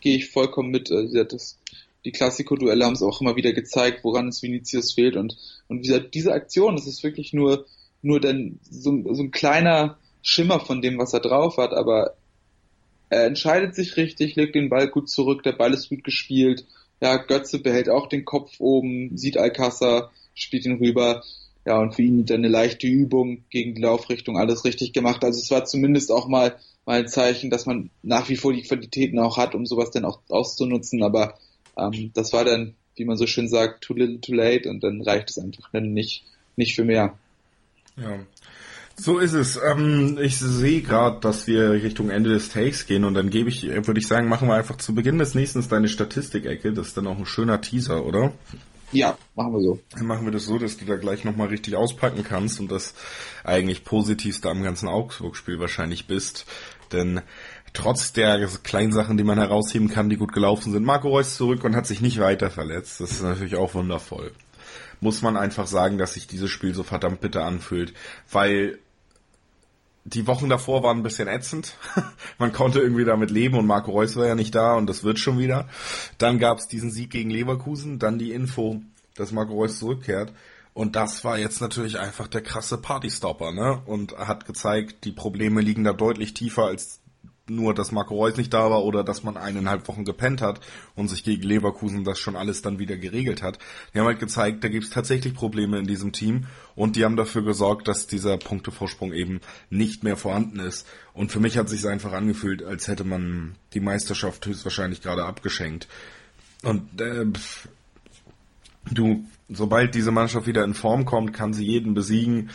[0.00, 0.90] Gehe ich vollkommen mit.
[0.90, 1.56] Also das,
[2.04, 5.16] die Klassiko-Duelle haben es auch immer wieder gezeigt, woran es Vinicius fehlt.
[5.16, 5.36] Und,
[5.68, 7.64] und wie gesagt, diese Aktion, das ist wirklich nur,
[8.02, 12.14] nur dann so, so ein kleiner Schimmer von dem, was er drauf hat, aber
[13.08, 16.64] er entscheidet sich richtig, legt den Ball gut zurück, der Ball ist gut gespielt.
[17.00, 21.22] Ja, Götze behält auch den Kopf oben, sieht Alcázar, spielt ihn rüber.
[21.66, 25.22] Ja, und für ihn dann eine leichte Übung gegen die Laufrichtung, alles richtig gemacht.
[25.24, 26.56] Also es war zumindest auch mal,
[26.86, 30.04] mal ein Zeichen, dass man nach wie vor die Qualitäten auch hat, um sowas dann
[30.04, 31.02] auch auszunutzen.
[31.02, 31.34] Aber
[31.76, 35.02] ähm, das war dann, wie man so schön sagt, too little too late und dann
[35.02, 36.24] reicht es einfach dann nicht,
[36.56, 37.18] nicht für mehr.
[37.96, 38.20] Ja.
[38.96, 39.58] So ist es.
[39.62, 43.62] Ähm, ich sehe gerade, dass wir Richtung Ende des Takes gehen und dann gebe ich,
[43.64, 46.72] würde ich sagen, machen wir einfach zu Beginn des nächsten deine Statistikecke.
[46.72, 48.32] Das ist dann auch ein schöner Teaser, oder?
[48.92, 49.78] Ja, machen wir so.
[49.92, 52.94] Dann machen wir das so, dass du da gleich nochmal richtig auspacken kannst und das
[53.44, 56.44] eigentlich positivste am ganzen Augsburg-Spiel wahrscheinlich bist.
[56.92, 57.20] Denn
[57.72, 61.62] trotz der kleinen Sachen, die man herausheben kann, die gut gelaufen sind, Marco Reus zurück
[61.62, 63.00] und hat sich nicht weiter verletzt.
[63.00, 64.32] Das ist natürlich auch wundervoll.
[65.00, 67.94] Muss man einfach sagen, dass sich dieses Spiel so verdammt bitter anfühlt,
[68.30, 68.78] weil
[70.04, 71.76] die Wochen davor waren ein bisschen ätzend.
[72.38, 75.18] Man konnte irgendwie damit leben und Marco Reus war ja nicht da und das wird
[75.18, 75.68] schon wieder.
[76.18, 78.82] Dann gab es diesen Sieg gegen Leverkusen, dann die Info,
[79.14, 80.32] dass Marco Reus zurückkehrt.
[80.72, 83.82] Und das war jetzt natürlich einfach der krasse Partystopper, ne?
[83.86, 86.99] Und hat gezeigt, die Probleme liegen da deutlich tiefer als
[87.50, 90.60] nur, dass Marco Reus nicht da war oder dass man eineinhalb Wochen gepennt hat
[90.94, 93.58] und sich gegen Leverkusen das schon alles dann wieder geregelt hat.
[93.92, 97.16] Die haben halt gezeigt, da gibt es tatsächlich Probleme in diesem Team und die haben
[97.16, 100.86] dafür gesorgt, dass dieser Punktevorsprung eben nicht mehr vorhanden ist.
[101.12, 105.88] Und für mich hat sich einfach angefühlt, als hätte man die Meisterschaft höchstwahrscheinlich gerade abgeschenkt.
[106.62, 107.26] Und äh,
[108.90, 112.50] du, sobald diese Mannschaft wieder in Form kommt, kann sie jeden besiegen.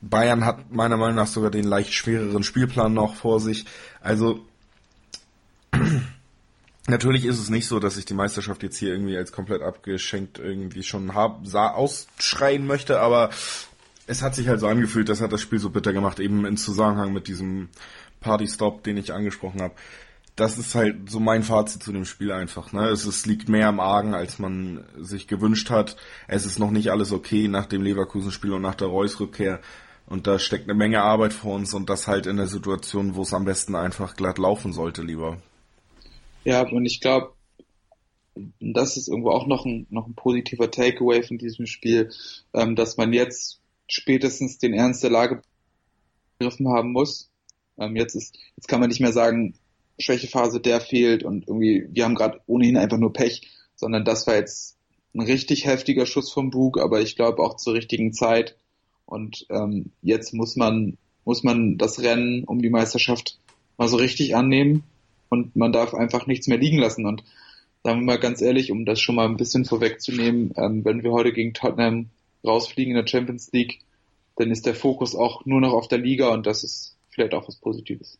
[0.00, 3.66] Bayern hat meiner Meinung nach sogar den leicht schwereren Spielplan noch vor sich.
[4.00, 4.44] Also
[6.86, 10.38] natürlich ist es nicht so, dass ich die Meisterschaft jetzt hier irgendwie als komplett abgeschenkt
[10.38, 13.30] irgendwie schon hab, sah, ausschreien möchte, aber
[14.06, 16.56] es hat sich halt so angefühlt, das hat das Spiel so bitter gemacht, eben in
[16.56, 17.68] Zusammenhang mit diesem
[18.20, 19.74] Party-Stop, den ich angesprochen habe
[20.36, 22.72] das ist halt so mein Fazit zu dem Spiel einfach.
[22.72, 22.88] Ne?
[22.88, 25.96] Es, es liegt mehr am Argen, als man sich gewünscht hat.
[26.26, 29.60] Es ist noch nicht alles okay nach dem Leverkusen-Spiel und nach der Reus-Rückkehr.
[30.06, 33.22] Und da steckt eine Menge Arbeit vor uns und das halt in der Situation, wo
[33.22, 35.40] es am besten einfach glatt laufen sollte, lieber.
[36.44, 37.32] Ja, und ich glaube,
[38.60, 42.10] das ist irgendwo auch noch ein, noch ein positiver Takeaway von diesem Spiel,
[42.52, 45.42] ähm, dass man jetzt spätestens den Ernst der Lage
[46.38, 47.30] begriffen haben muss.
[47.78, 49.54] Ähm, jetzt ist, jetzt kann man nicht mehr sagen,
[49.98, 53.42] Schwächephase, der fehlt und irgendwie, wir haben gerade ohnehin einfach nur Pech,
[53.76, 54.76] sondern das war jetzt
[55.14, 58.56] ein richtig heftiger Schuss vom Bug, aber ich glaube auch zur richtigen Zeit.
[59.06, 63.38] Und ähm, jetzt muss man, muss man das Rennen um die Meisterschaft
[63.76, 64.84] mal so richtig annehmen
[65.28, 67.06] und man darf einfach nichts mehr liegen lassen.
[67.06, 67.22] Und
[67.82, 71.12] sagen wir mal ganz ehrlich, um das schon mal ein bisschen vorwegzunehmen, ähm, wenn wir
[71.12, 72.10] heute gegen Tottenham
[72.44, 73.80] rausfliegen in der Champions League,
[74.36, 77.46] dann ist der Fokus auch nur noch auf der Liga und das ist vielleicht auch
[77.46, 78.18] was Positives.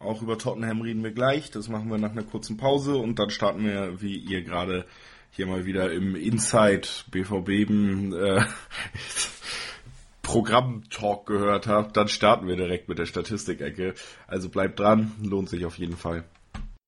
[0.00, 1.50] Auch über Tottenham reden wir gleich.
[1.50, 4.86] Das machen wir nach einer kurzen Pause und dann starten wir, wie ihr gerade
[5.30, 7.70] hier mal wieder im Inside BVB
[8.14, 8.42] äh,
[10.22, 11.98] Programm-Talk gehört habt.
[11.98, 13.92] Dann starten wir direkt mit der Statistikecke.
[14.26, 16.24] Also bleibt dran, lohnt sich auf jeden Fall.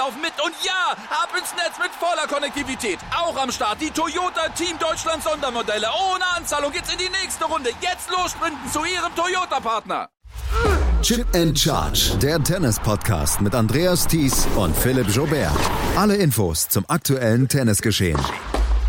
[0.00, 0.32] laufen mit.
[0.44, 0.82] Und ja,
[1.22, 2.98] ab ins Netz mit voller Konnektivität.
[3.14, 5.88] Auch am Start die Toyota Team Deutschland Sondermodelle.
[6.12, 7.70] Ohne Anzahlung geht's in die nächste Runde.
[7.80, 10.08] Jetzt los sprinten zu Ihrem Toyota-Partner.
[11.02, 12.16] Chip and Charge.
[12.22, 15.52] Der Tennis-Podcast mit Andreas Thies und Philipp Jobert.
[15.96, 18.20] Alle Infos zum aktuellen Tennisgeschehen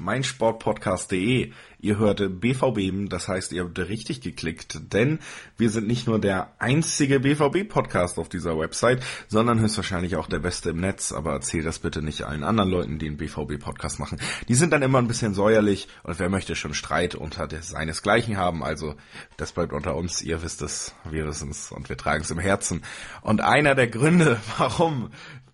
[0.00, 1.52] meinsportpodcast.de.
[1.82, 5.18] Ihr hörte BVB, das heißt, ihr habt richtig geklickt, denn
[5.56, 10.70] wir sind nicht nur der einzige BVB-Podcast auf dieser Website, sondern höchstwahrscheinlich auch der beste
[10.70, 14.20] im Netz, aber erzählt das bitte nicht allen anderen Leuten, die einen BVB-Podcast machen.
[14.48, 18.62] Die sind dann immer ein bisschen säuerlich und wer möchte schon Streit unter seinesgleichen haben,
[18.62, 18.94] also
[19.38, 22.38] das bleibt unter uns, ihr wisst es, wir wissen es und wir tragen es im
[22.38, 22.82] Herzen.
[23.22, 25.10] Und einer der Gründe, warum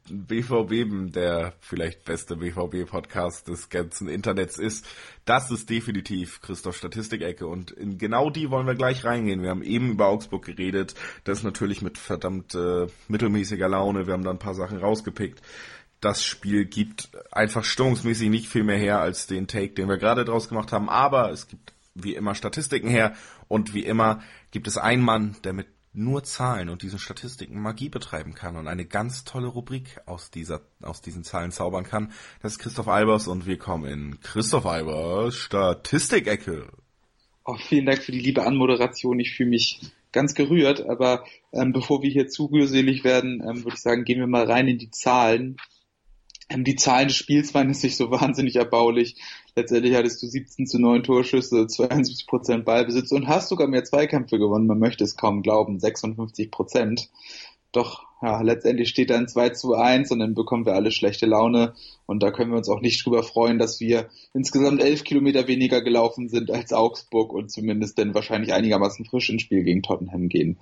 [0.09, 4.87] BVB der vielleicht beste BVB-Podcast des ganzen Internets ist.
[5.25, 9.43] Das ist definitiv Christoph Statistikecke und in genau die wollen wir gleich reingehen.
[9.43, 14.07] Wir haben eben über Augsburg geredet, das natürlich mit verdammt äh, mittelmäßiger Laune.
[14.07, 15.43] Wir haben da ein paar Sachen rausgepickt.
[16.01, 20.25] Das Spiel gibt einfach stimmungsmäßig nicht viel mehr her als den Take, den wir gerade
[20.25, 23.15] draus gemacht haben, aber es gibt wie immer Statistiken her
[23.49, 25.67] und wie immer gibt es einen Mann, der mit
[25.97, 30.61] nur Zahlen und diesen Statistiken Magie betreiben kann und eine ganz tolle Rubrik aus dieser,
[30.83, 32.13] aus diesen Zahlen zaubern kann.
[32.43, 36.69] Das ist Christoph Albers und wir kommen in Christoph Albers Statistikecke.
[37.45, 39.19] Oh, vielen Dank für die liebe Anmoderation.
[39.21, 39.81] Ich fühle mich
[40.13, 44.19] ganz gerührt, aber ähm, bevor wir hier zu rührselig werden, ähm, würde ich sagen, gehen
[44.19, 45.57] wir mal rein in die Zahlen.
[46.49, 49.17] Ähm, die Zahlen des Spiels waren jetzt nicht so wahnsinnig erbaulich.
[49.59, 54.39] Letztendlich hattest du 17 zu 9 Torschüsse, 72 Prozent Ballbesitz und hast sogar mehr Zweikämpfe
[54.39, 54.67] gewonnen.
[54.67, 57.09] Man möchte es kaum glauben, 56 Prozent.
[57.73, 61.73] Doch ja, letztendlich steht dann 2 zu 1 und dann bekommen wir alle schlechte Laune.
[62.05, 65.81] Und da können wir uns auch nicht drüber freuen, dass wir insgesamt elf Kilometer weniger
[65.81, 70.59] gelaufen sind als Augsburg und zumindest dann wahrscheinlich einigermaßen frisch ins Spiel gegen Tottenham gehen.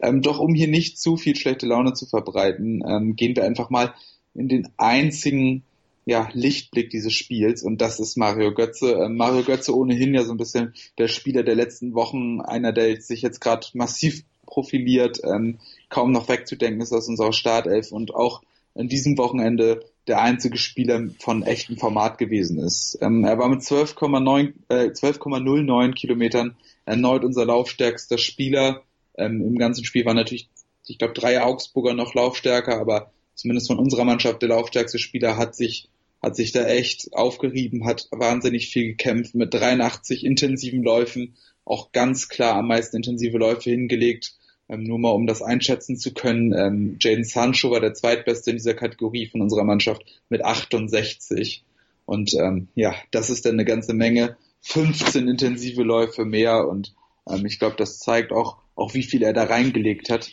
[0.00, 3.68] Ähm, doch um hier nicht zu viel schlechte Laune zu verbreiten, ähm, gehen wir einfach
[3.68, 3.92] mal
[4.32, 5.64] in den einzigen
[6.08, 8.92] ja, Lichtblick dieses Spiels und das ist Mario Götze.
[8.92, 12.98] Ähm, Mario Götze ohnehin ja so ein bisschen der Spieler der letzten Wochen, einer, der
[13.02, 15.58] sich jetzt gerade massiv profiliert, ähm,
[15.90, 18.40] kaum noch wegzudenken ist aus unserer Startelf und auch
[18.74, 22.96] in diesem Wochenende der einzige Spieler von echtem Format gewesen ist.
[23.02, 28.82] Ähm, er war mit 12,9 äh, 12,09 Kilometern erneut unser laufstärkster Spieler.
[29.18, 30.48] Ähm, Im ganzen Spiel waren natürlich,
[30.86, 35.54] ich glaube, drei Augsburger noch laufstärker, aber zumindest von unserer Mannschaft der laufstärkste Spieler, hat
[35.54, 35.90] sich,
[36.22, 42.28] hat sich da echt aufgerieben, hat wahnsinnig viel gekämpft mit 83 intensiven Läufen, auch ganz
[42.28, 44.34] klar am meisten intensive Läufe hingelegt.
[44.68, 48.56] Ähm, nur mal um das einschätzen zu können, ähm, Jaden Sancho war der zweitbeste in
[48.56, 51.64] dieser Kategorie von unserer Mannschaft mit 68.
[52.04, 54.36] Und ähm, ja, das ist dann eine ganze Menge.
[54.62, 56.94] 15 intensive Läufe mehr und
[57.28, 60.30] ähm, ich glaube, das zeigt auch, auch wie viel er da reingelegt hat.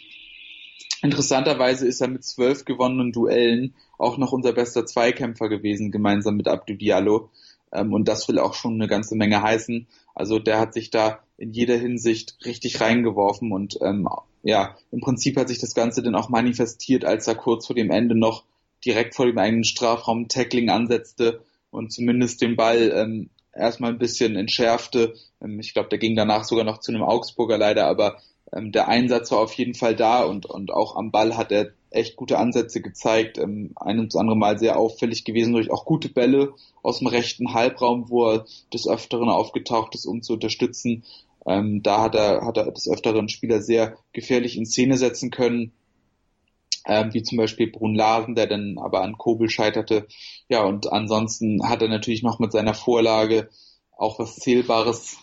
[1.05, 6.47] Interessanterweise ist er mit zwölf gewonnenen Duellen auch noch unser bester Zweikämpfer gewesen, gemeinsam mit
[6.47, 7.29] Abdou Diallo.
[7.71, 9.87] Ähm, und das will auch schon eine ganze Menge heißen.
[10.13, 14.07] Also der hat sich da in jeder Hinsicht richtig reingeworfen und ähm,
[14.43, 17.91] ja, im Prinzip hat sich das Ganze dann auch manifestiert, als er kurz vor dem
[17.91, 18.43] Ende noch
[18.85, 21.41] direkt vor dem eigenen Strafraum Tackling ansetzte
[21.71, 25.15] und zumindest den Ball ähm, erstmal ein bisschen entschärfte.
[25.41, 28.17] Ähm, ich glaube, der ging danach sogar noch zu einem Augsburger leider, aber
[28.55, 31.73] ähm, der Einsatz war auf jeden Fall da und, und auch am Ball hat er
[31.91, 33.37] echt gute Ansätze gezeigt.
[33.37, 37.07] Ähm, ein und das andere Mal sehr auffällig gewesen durch auch gute Bälle aus dem
[37.07, 41.03] rechten Halbraum, wo er des Öfteren aufgetaucht ist, um zu unterstützen.
[41.45, 45.73] Ähm, da hat er, hat er des Öfteren Spieler sehr gefährlich in Szene setzen können.
[46.87, 50.07] Ähm, wie zum Beispiel Brun Larsen, der dann aber an Kobel scheiterte.
[50.49, 53.49] Ja, und ansonsten hat er natürlich noch mit seiner Vorlage
[53.97, 55.17] auch was Zählbares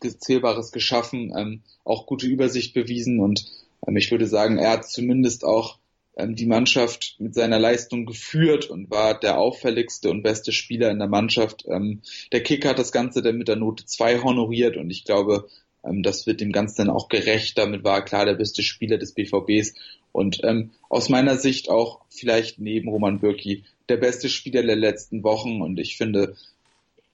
[0.00, 3.46] Zählbares geschaffen, ähm, auch gute Übersicht bewiesen und
[3.86, 5.78] ähm, ich würde sagen, er hat zumindest auch
[6.16, 10.98] ähm, die Mannschaft mit seiner Leistung geführt und war der auffälligste und beste Spieler in
[10.98, 11.64] der Mannschaft.
[11.68, 12.00] Ähm,
[12.32, 15.46] der Kicker hat das Ganze dann mit der Note 2 honoriert und ich glaube,
[15.84, 17.58] ähm, das wird dem Ganzen dann auch gerecht.
[17.58, 19.74] Damit war er klar der beste Spieler des BVBs
[20.12, 25.22] und ähm, aus meiner Sicht auch vielleicht neben Roman Bürki der beste Spieler der letzten
[25.22, 26.34] Wochen und ich finde,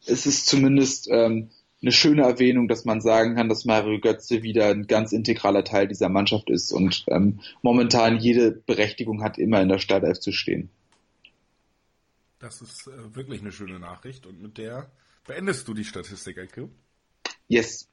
[0.06, 1.50] es ist zumindest ähm,
[1.82, 5.88] eine schöne Erwähnung, dass man sagen kann, dass Mario Götze wieder ein ganz integraler Teil
[5.88, 10.70] dieser Mannschaft ist und ähm, momentan jede Berechtigung hat, immer in der Startelf zu stehen.
[12.38, 14.90] Das ist äh, wirklich eine schöne Nachricht und mit der
[15.26, 16.68] beendest du die Statistik-Ecke.
[17.48, 17.88] Yes.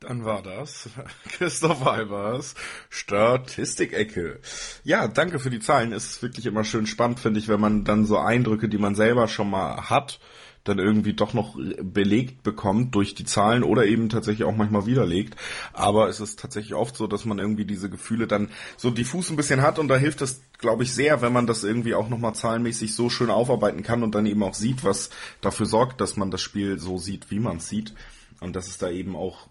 [0.00, 0.88] Dann war das
[1.28, 2.54] Christoph Albers
[2.90, 4.40] Statistik-Ecke.
[4.82, 5.92] Ja, danke für die Zahlen.
[5.92, 9.28] Ist wirklich immer schön spannend, finde ich, wenn man dann so Eindrücke, die man selber
[9.28, 10.20] schon mal hat,
[10.64, 15.36] dann irgendwie doch noch belegt bekommt durch die Zahlen oder eben tatsächlich auch manchmal widerlegt.
[15.72, 19.36] Aber es ist tatsächlich oft so, dass man irgendwie diese Gefühle dann so diffus ein
[19.36, 22.34] bisschen hat und da hilft es, glaube ich, sehr, wenn man das irgendwie auch nochmal
[22.34, 25.10] zahlenmäßig so schön aufarbeiten kann und dann eben auch sieht, was
[25.42, 27.94] dafür sorgt, dass man das Spiel so sieht, wie man es sieht.
[28.40, 29.48] Und dass es da eben auch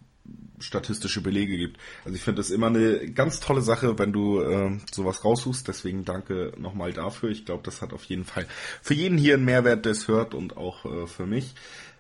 [0.60, 1.78] statistische Belege gibt.
[2.06, 5.68] Also ich finde das immer eine ganz tolle Sache, wenn du äh, sowas raussuchst.
[5.68, 7.30] Deswegen danke nochmal dafür.
[7.30, 8.48] Ich glaube, das hat auf jeden Fall
[8.82, 11.54] für jeden hier einen Mehrwert, der es hört und auch äh, für mich.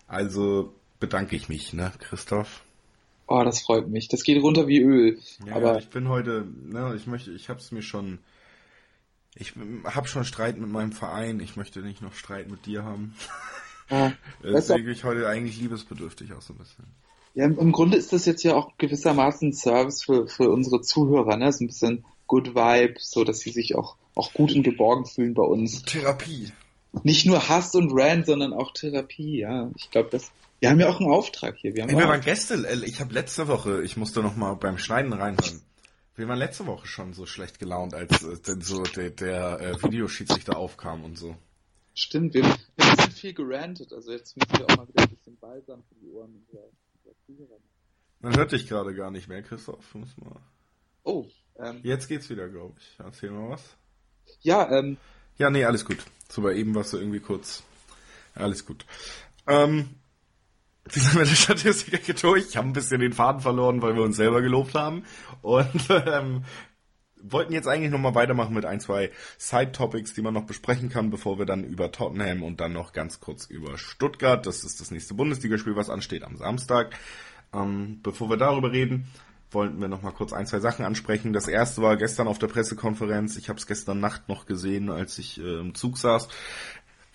[0.07, 2.63] Also bedanke ich mich, ne, Christoph?
[3.27, 4.07] Oh, das freut mich.
[4.07, 5.19] Das geht runter wie Öl.
[5.45, 8.19] Ja, Aber ich bin heute, ne, ich möchte, ich habe es mir schon,
[9.36, 9.53] ich
[9.86, 11.39] habe schon Streit mit meinem Verein.
[11.39, 13.15] Ich möchte nicht noch Streit mit dir haben.
[13.89, 16.86] Ja, Deswegen bin ich heute eigentlich liebesbedürftig auch so ein bisschen.
[17.35, 21.35] Ja, im Grunde ist das jetzt ja auch gewissermaßen ein Service für, für unsere Zuhörer,
[21.35, 21.51] ne?
[21.51, 25.33] So ein bisschen Good Vibe, so dass sie sich auch, auch gut und geborgen fühlen
[25.33, 25.81] bei uns.
[25.83, 26.51] Therapie.
[27.01, 29.71] Nicht nur Hass und Rant, sondern auch Therapie, ja.
[29.75, 31.73] Ich glaube, das, wir haben ja auch einen Auftrag hier.
[31.73, 34.53] Wir haben Ey, wir waren gestern, äh, ich habe letzte Woche, ich musste noch mal
[34.53, 35.61] beim Schneiden reinhören.
[36.15, 39.83] Wir waren letzte Woche schon so schlecht gelaunt, als äh, denn so der, der äh,
[39.83, 41.35] Videoschiedsrichter aufkam und so.
[41.95, 45.03] stimmt, wir, wir haben ein bisschen viel gerantet, also jetzt müssen wir auch mal wieder
[45.03, 46.82] ein bisschen balsam für die Ohren unserer Zuhörer.
[48.19, 49.93] Man hört dich gerade gar nicht mehr, Christoph.
[49.95, 50.39] Muss mal.
[51.03, 52.95] Oh, ähm, Jetzt geht's wieder, glaube ich.
[52.99, 53.63] Erzähl mal was.
[54.41, 54.97] ja, ähm,
[55.38, 55.97] Ja, nee, alles gut.
[56.29, 57.63] So bei eben warst du irgendwie kurz.
[58.36, 58.86] Alles gut.
[59.47, 59.89] Ähm,
[60.86, 62.47] wie sind wir der Statistik durch?
[62.49, 65.05] Ich habe ein bisschen den Faden verloren, weil wir uns selber gelobt haben.
[65.41, 66.45] Und ähm,
[67.23, 71.39] wollten jetzt eigentlich nochmal weitermachen mit ein, zwei Side-Topics, die man noch besprechen kann, bevor
[71.39, 75.13] wir dann über Tottenham und dann noch ganz kurz über Stuttgart, das ist das nächste
[75.13, 76.95] Bundesligaspiel, was ansteht am Samstag.
[77.53, 79.07] Ähm, bevor wir darüber reden,
[79.51, 81.33] wollten wir noch mal kurz ein, zwei Sachen ansprechen.
[81.33, 83.38] Das erste war gestern auf der Pressekonferenz.
[83.38, 86.27] Ich habe es gestern Nacht noch gesehen, als ich äh, im Zug saß.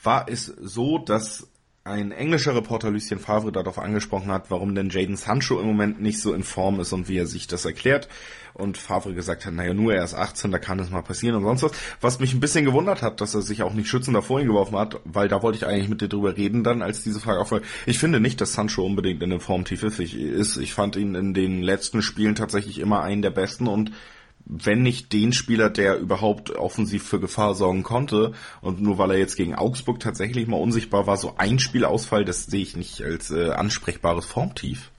[0.02, 1.48] War es so, dass
[1.88, 6.20] ein englischer Reporter Lucien Favre darauf angesprochen hat, warum denn Jaden Sancho im Moment nicht
[6.20, 8.08] so in Form ist und wie er sich das erklärt.
[8.54, 11.44] Und Favre gesagt hat, naja, nur er ist 18, da kann das mal passieren und
[11.44, 11.72] sonst was.
[12.00, 15.00] Was mich ein bisschen gewundert hat, dass er sich auch nicht schützend davor hingeworfen hat,
[15.04, 17.64] weil da wollte ich eigentlich mit dir drüber reden dann, als diese Frage aufhört.
[17.86, 19.98] Ich finde nicht, dass Sancho unbedingt in der Form tief ist.
[20.00, 23.92] Ich fand ihn in den letzten Spielen tatsächlich immer einen der besten und
[24.48, 28.32] wenn nicht den Spieler, der überhaupt offensiv für Gefahr sorgen konnte.
[28.62, 32.46] Und nur weil er jetzt gegen Augsburg tatsächlich mal unsichtbar war, so ein Spielausfall, das
[32.46, 34.90] sehe ich nicht als äh, ansprechbares Formtief.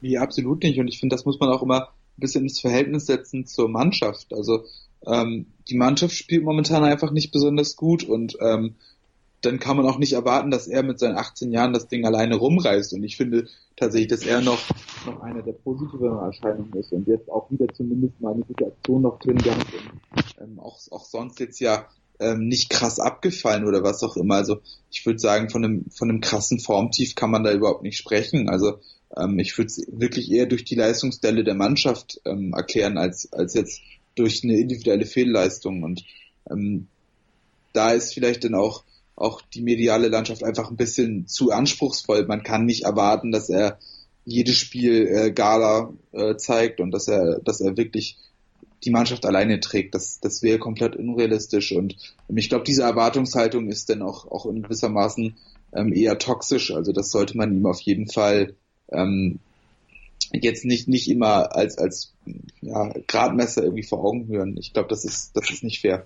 [0.00, 0.78] Nee, absolut nicht.
[0.78, 4.32] Und ich finde, das muss man auch immer ein bisschen ins Verhältnis setzen zur Mannschaft.
[4.32, 4.64] Also
[5.06, 8.74] ähm, die Mannschaft spielt momentan einfach nicht besonders gut und ähm,
[9.44, 12.36] dann kann man auch nicht erwarten, dass er mit seinen 18 Jahren das Ding alleine
[12.36, 12.94] rumreißt.
[12.94, 14.60] Und ich finde tatsächlich, dass er noch,
[15.06, 19.02] noch eine der positiveren Erscheinungen ist und jetzt auch wieder zumindest mal eine gute Aktion
[19.02, 21.86] noch drin gehabt und ähm, auch, auch sonst jetzt ja
[22.20, 24.36] ähm, nicht krass abgefallen oder was auch immer.
[24.36, 27.98] Also ich würde sagen, von einem, von einem krassen Formtief kann man da überhaupt nicht
[27.98, 28.48] sprechen.
[28.48, 28.78] Also
[29.16, 33.54] ähm, ich würde es wirklich eher durch die Leistungsstelle der Mannschaft ähm, erklären, als, als
[33.54, 33.80] jetzt
[34.14, 35.82] durch eine individuelle Fehlleistung.
[35.82, 36.04] Und
[36.50, 36.86] ähm,
[37.72, 38.84] da ist vielleicht dann auch
[39.16, 42.26] auch die mediale Landschaft einfach ein bisschen zu anspruchsvoll.
[42.26, 43.78] Man kann nicht erwarten, dass er
[44.24, 48.16] jedes Spiel äh, Gala äh, zeigt und dass er, dass er wirklich
[48.84, 49.94] die Mannschaft alleine trägt.
[49.94, 51.96] Das, das wäre komplett unrealistisch und
[52.34, 55.36] ich glaube, diese Erwartungshaltung ist dann auch, auch in gewissermaßen
[55.74, 56.72] ähm, eher toxisch.
[56.72, 58.54] Also das sollte man ihm auf jeden Fall
[58.90, 59.38] ähm,
[60.32, 62.12] jetzt nicht nicht immer als als
[62.60, 64.56] ja, Gradmesser irgendwie vor Augen hören.
[64.58, 66.04] Ich glaube, das ist das ist nicht fair.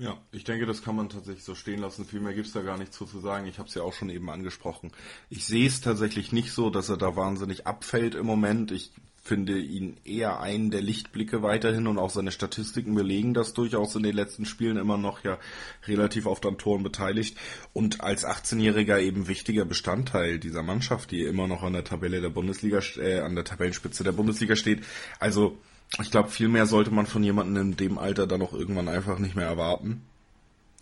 [0.00, 2.06] Ja, ich denke, das kann man tatsächlich so stehen lassen.
[2.06, 3.46] Viel mehr gibt's da gar nicht zu, zu sagen.
[3.46, 4.92] Ich habe es ja auch schon eben angesprochen.
[5.28, 8.72] Ich sehe es tatsächlich nicht so, dass er da wahnsinnig abfällt im Moment.
[8.72, 13.94] Ich finde ihn eher einen der Lichtblicke weiterhin und auch seine Statistiken belegen das durchaus
[13.94, 15.38] in den letzten Spielen immer noch ja
[15.86, 17.36] relativ oft an Toren beteiligt
[17.74, 22.30] und als 18-Jähriger eben wichtiger Bestandteil dieser Mannschaft, die immer noch an der Tabelle der
[22.30, 24.82] Bundesliga, äh, an der Tabellenspitze der Bundesliga steht.
[25.18, 25.58] Also
[25.98, 29.18] ich glaube, viel mehr sollte man von jemandem in dem Alter dann auch irgendwann einfach
[29.18, 30.02] nicht mehr erwarten.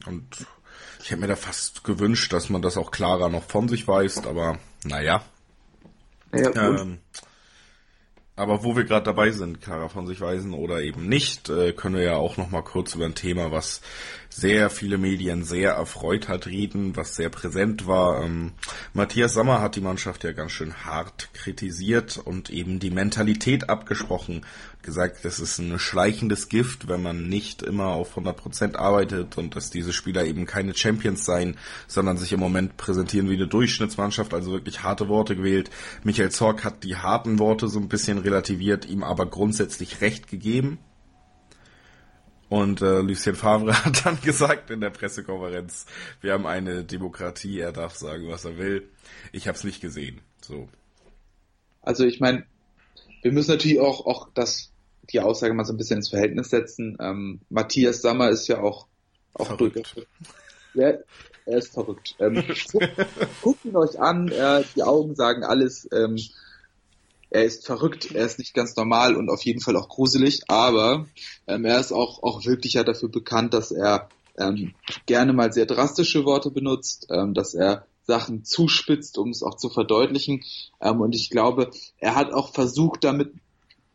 [0.07, 0.47] Und
[1.01, 4.27] ich hätte mir da fast gewünscht, dass man das auch klarer noch von sich weist,
[4.27, 5.23] aber naja.
[6.33, 6.99] Ja, ähm,
[8.37, 11.97] aber wo wir gerade dabei sind, klarer von sich weisen oder eben nicht, äh, können
[11.97, 13.81] wir ja auch noch mal kurz über ein Thema, was
[14.29, 18.23] sehr viele Medien sehr erfreut hat, reden, was sehr präsent war.
[18.25, 18.53] Ähm,
[18.93, 24.43] Matthias Sammer hat die Mannschaft ja ganz schön hart kritisiert und eben die Mentalität abgesprochen.
[24.83, 29.71] Gesagt, das ist ein schleichendes Gift, wenn man nicht immer auf 100% arbeitet und dass
[29.71, 31.57] diese Spieler eben keine Champions seien,
[31.89, 35.71] sondern sich im Moment präsentieren wie eine Durchschnittsmannschaft, also wirklich harte Worte gewählt.
[36.05, 40.79] Michael Zorc hat die harten Worte so ein bisschen relativiert, ihm aber grundsätzlich recht gegeben.
[42.49, 45.87] Und äh, Lucien Favre hat dann gesagt in der Pressekonferenz,
[46.21, 48.89] wir haben eine Demokratie, er darf sagen, was er will.
[49.33, 50.21] Ich habe es nicht gesehen.
[50.41, 50.69] So.
[51.83, 52.45] Also ich meine,
[53.23, 54.71] wir müssen natürlich auch, auch das,
[55.11, 56.97] die Aussage mal so ein bisschen ins Verhältnis setzen.
[57.01, 58.87] Ähm, Matthias Sammer ist ja auch,
[59.35, 59.77] auch Verrückt.
[59.77, 60.07] durch.
[60.75, 60.95] Ja,
[61.47, 62.15] er ist verrückt.
[62.19, 62.91] Ähm, guckt,
[63.43, 65.89] guckt ihn euch an, äh, die Augen sagen alles.
[65.93, 66.19] Ähm,
[67.31, 71.07] er ist verrückt, er ist nicht ganz normal und auf jeden Fall auch gruselig, aber
[71.47, 74.09] ähm, er ist auch, auch wirklich ja dafür bekannt, dass er
[74.39, 74.75] ähm,
[75.07, 79.69] gerne mal sehr drastische Worte benutzt, ähm, dass er Sachen zuspitzt, um es auch zu
[79.69, 80.43] verdeutlichen.
[80.81, 83.33] Ähm, und ich glaube, er hat auch versucht, damit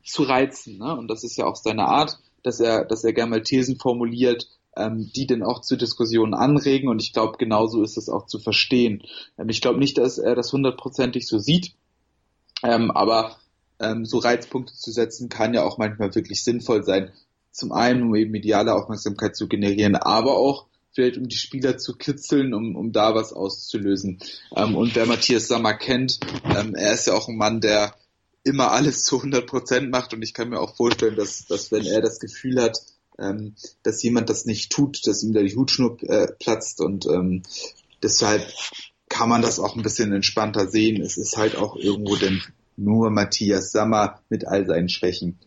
[0.05, 0.77] zu reizen.
[0.77, 0.95] Ne?
[0.95, 4.47] Und das ist ja auch seine Art, dass er, dass er gerne mal Thesen formuliert,
[4.75, 6.89] ähm, die dann auch zu Diskussionen anregen.
[6.89, 9.03] Und ich glaube, genauso ist es auch zu verstehen.
[9.37, 11.73] Ähm, ich glaube nicht, dass er das hundertprozentig so sieht,
[12.63, 13.37] ähm, aber
[13.79, 17.11] ähm, so Reizpunkte zu setzen kann ja auch manchmal wirklich sinnvoll sein.
[17.51, 21.95] Zum einen, um eben mediale Aufmerksamkeit zu generieren, aber auch vielleicht um die Spieler zu
[21.95, 24.19] kitzeln, um, um da was auszulösen.
[24.55, 27.95] Ähm, und wer Matthias Sammer kennt, ähm, er ist ja auch ein Mann, der
[28.43, 31.85] immer alles zu 100 Prozent macht und ich kann mir auch vorstellen, dass, dass wenn
[31.85, 32.77] er das Gefühl hat,
[33.19, 37.43] ähm, dass jemand das nicht tut, dass ihm da die Hutschnur äh, platzt und ähm,
[38.01, 38.45] deshalb
[39.13, 40.99] kann man das auch ein bisschen entspannter sehen.
[40.99, 42.41] Es ist halt auch irgendwo denn
[42.75, 45.37] nur Matthias Sammer mit all seinen Schwächen.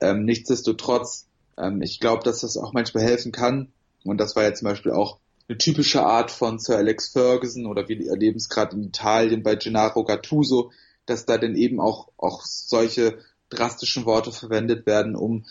[0.00, 3.68] Ähm, nichtsdestotrotz, ähm, ich glaube, dass das auch manchmal helfen kann.
[4.02, 5.18] Und das war ja zum Beispiel auch
[5.48, 9.54] eine typische Art von Sir Alex Ferguson oder wir erleben es gerade in Italien bei
[9.54, 10.72] Gennaro Gattuso,
[11.06, 13.18] dass da denn eben auch, auch solche
[13.50, 15.44] drastischen Worte verwendet werden, um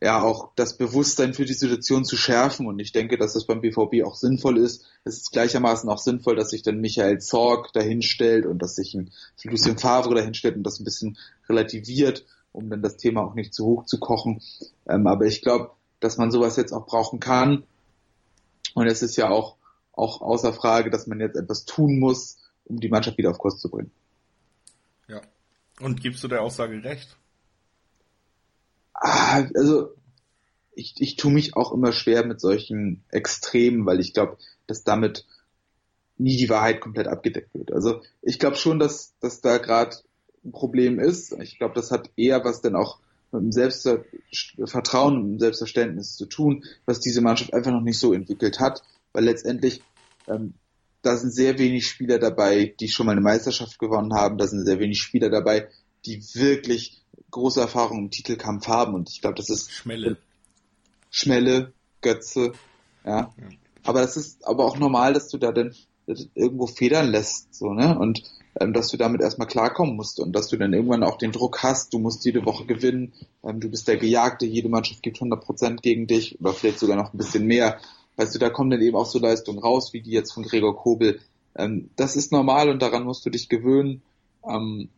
[0.00, 2.66] ja auch das Bewusstsein für die Situation zu schärfen.
[2.66, 4.84] Und ich denke, dass das beim BVB auch sinnvoll ist.
[5.04, 9.12] Es ist gleichermaßen auch sinnvoll, dass sich dann Michael Zorg dahinstellt und dass sich ein
[9.44, 11.16] Lucien Favre dahinstellt und das ein bisschen
[11.48, 14.42] relativiert, um dann das Thema auch nicht zu hoch zu kochen.
[14.88, 15.70] Ähm, aber ich glaube,
[16.00, 17.64] dass man sowas jetzt auch brauchen kann.
[18.74, 19.56] Und es ist ja auch,
[19.92, 23.58] auch außer Frage, dass man jetzt etwas tun muss, um die Mannschaft wieder auf Kurs
[23.58, 23.92] zu bringen.
[25.08, 25.20] Ja.
[25.80, 27.16] Und gibst du der Aussage recht?
[29.06, 29.90] Ah, also
[30.74, 35.26] ich, ich tue mich auch immer schwer mit solchen Extremen, weil ich glaube, dass damit
[36.16, 37.70] nie die Wahrheit komplett abgedeckt wird.
[37.70, 39.94] Also ich glaube schon, dass, dass da gerade
[40.42, 41.32] ein Problem ist.
[41.34, 42.98] Ich glaube, das hat eher was denn auch
[43.30, 48.14] mit dem Selbstvertrauen und dem Selbstverständnis zu tun, was diese Mannschaft einfach noch nicht so
[48.14, 48.82] entwickelt hat,
[49.12, 49.82] weil letztendlich
[50.28, 50.54] ähm,
[51.02, 54.64] da sind sehr wenig Spieler dabei, die schon mal eine Meisterschaft gewonnen haben, da sind
[54.64, 55.68] sehr wenig Spieler dabei,
[56.06, 57.03] die wirklich
[57.34, 60.16] große Erfahrung im Titelkampf haben und ich glaube, das ist Schmelle.
[61.10, 62.52] Schmelle, Götze,
[63.04, 63.32] ja.
[63.36, 63.48] ja.
[63.82, 65.74] Aber das ist aber auch normal, dass du da dann
[66.34, 67.98] irgendwo federn lässt, so, ne?
[67.98, 68.22] Und
[68.60, 71.62] ähm, dass du damit erstmal klarkommen musst und dass du dann irgendwann auch den Druck
[71.62, 73.12] hast, du musst jede Woche gewinnen,
[73.42, 77.12] ähm, du bist der Gejagte, jede Mannschaft gibt 100% gegen dich oder vielleicht sogar noch
[77.12, 77.78] ein bisschen mehr.
[78.16, 80.76] Weißt du, da kommen dann eben auch so Leistungen raus, wie die jetzt von Gregor
[80.76, 81.20] Kobel.
[81.56, 84.02] Ähm, das ist normal und daran musst du dich gewöhnen.
[84.48, 84.88] Ähm,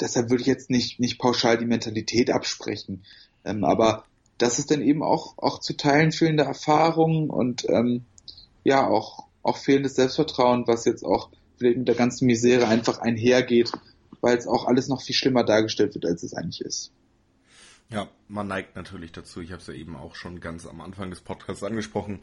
[0.00, 3.04] deshalb würde ich jetzt nicht, nicht pauschal die Mentalität absprechen.
[3.44, 4.04] Ähm, aber
[4.38, 8.04] das ist dann eben auch, auch zu Teilen fehlende Erfahrung und ähm,
[8.64, 13.72] ja, auch, auch fehlendes Selbstvertrauen, was jetzt auch vielleicht mit der ganzen Misere einfach einhergeht,
[14.20, 16.92] weil es auch alles noch viel schlimmer dargestellt wird, als es eigentlich ist.
[17.92, 21.10] Ja, man neigt natürlich dazu, ich habe es ja eben auch schon ganz am Anfang
[21.10, 22.20] des Podcasts angesprochen,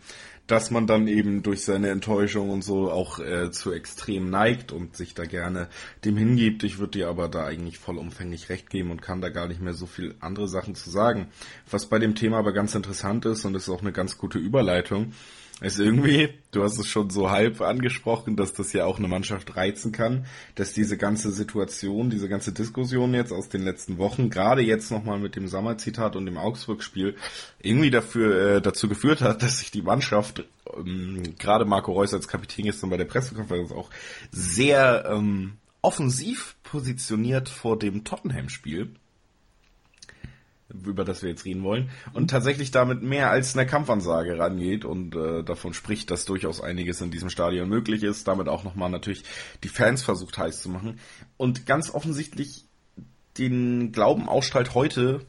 [0.47, 4.95] dass man dann eben durch seine Enttäuschung und so auch äh, zu extrem neigt und
[4.95, 5.67] sich da gerne
[6.05, 6.63] dem hingibt.
[6.63, 9.73] Ich würde dir aber da eigentlich vollumfänglich recht geben und kann da gar nicht mehr
[9.73, 11.27] so viel andere Sachen zu sagen.
[11.69, 15.11] Was bei dem Thema aber ganz interessant ist und ist auch eine ganz gute Überleitung,
[15.61, 19.55] ist irgendwie, du hast es schon so halb angesprochen, dass das ja auch eine Mannschaft
[19.55, 24.61] reizen kann, dass diese ganze Situation, diese ganze Diskussion jetzt aus den letzten Wochen, gerade
[24.61, 27.15] jetzt nochmal mit dem Sommerzitat und dem Augsburg-Spiel,
[27.59, 30.45] irgendwie dafür, äh, dazu geführt hat, dass sich die Mannschaft,
[30.77, 33.89] ähm, gerade Marco Reus als Kapitän gestern bei der Pressekonferenz auch
[34.31, 38.91] sehr ähm, offensiv positioniert vor dem Tottenham-Spiel
[40.69, 45.15] über das wir jetzt reden wollen, und tatsächlich damit mehr als eine Kampfansage rangeht und
[45.15, 49.23] äh, davon spricht, dass durchaus einiges in diesem Stadion möglich ist, damit auch nochmal natürlich
[49.63, 50.99] die Fans versucht heiß zu machen.
[51.37, 52.65] Und ganz offensichtlich
[53.37, 55.25] den Glauben ausstrahlt heute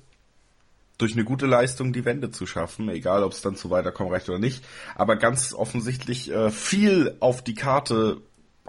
[0.96, 4.28] durch eine gute Leistung die Wende zu schaffen, egal ob es dann zu weiterkommen reicht
[4.28, 4.64] oder nicht,
[4.96, 8.20] aber ganz offensichtlich äh, viel auf die Karte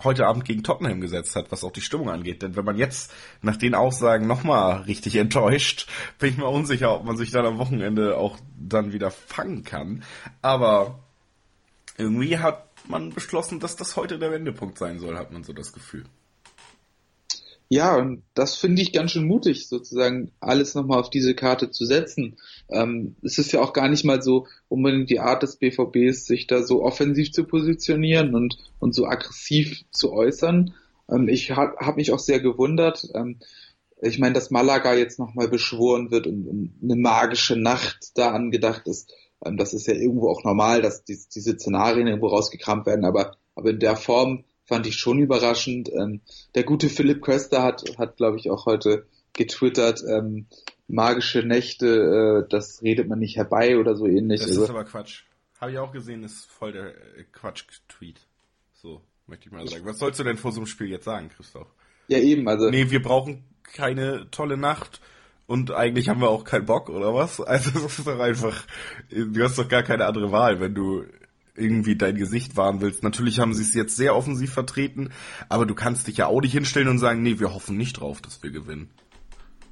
[0.04, 2.41] heute Abend gegen Tottenham gesetzt hat, was auch die Stimmung angeht.
[2.41, 5.88] Denn wenn man jetzt nach den Aussagen nochmal richtig enttäuscht,
[6.20, 10.04] bin ich mir unsicher, ob man sich dann am Wochenende auch dann wieder fangen kann.
[10.41, 11.00] Aber
[11.97, 15.74] irgendwie hat man beschlossen, dass das heute der Wendepunkt sein soll, hat man so das
[15.74, 16.06] Gefühl.
[17.72, 21.86] Ja, und das finde ich ganz schön mutig, sozusagen alles nochmal auf diese Karte zu
[21.86, 22.38] setzen.
[22.72, 26.47] Ähm, es ist ja auch gar nicht mal so unbedingt die Art des BVBs, sich
[26.47, 30.74] da so offensiv zu positionieren und, und so aggressiv zu äußern.
[31.09, 33.07] Ähm, ich habe hab mich auch sehr gewundert.
[33.15, 33.39] Ähm,
[34.01, 38.88] ich meine, dass Malaga jetzt nochmal beschworen wird und, und, eine magische Nacht da angedacht
[38.88, 39.13] ist,
[39.43, 43.36] ähm, das ist ja irgendwo auch normal, dass die, diese Szenarien irgendwo rausgekramt werden, aber,
[43.55, 45.89] aber in der Form fand ich schon überraschend.
[45.89, 46.22] Ähm,
[46.55, 50.47] der gute Philipp Köster hat, hat glaube ich, auch heute getwittert, ähm,
[50.90, 54.42] magische Nächte, äh, das redet man nicht herbei oder so ähnlich.
[54.42, 55.24] Das also, ist aber Quatsch.
[55.62, 58.20] Habe ich auch gesehen, ist voll der äh, Quatsch-Tweet.
[58.74, 59.86] So, möchte ich mal sagen.
[59.86, 61.68] Was sollst du denn vor so einem Spiel jetzt sagen, Christoph?
[62.08, 62.70] Ja, eben, also.
[62.70, 65.00] Nee, wir brauchen keine tolle Nacht
[65.46, 67.40] und eigentlich haben wir auch keinen Bock, oder was?
[67.46, 68.66] Also, das ist doch einfach,
[69.10, 71.04] du hast doch gar keine andere Wahl, wenn du
[71.56, 73.04] irgendwie dein Gesicht wahren willst.
[73.04, 75.12] Natürlich haben sie es jetzt sehr offensiv vertreten,
[75.50, 78.22] aber du kannst dich ja auch nicht hinstellen und sagen, nee, wir hoffen nicht drauf,
[78.22, 78.90] dass wir gewinnen.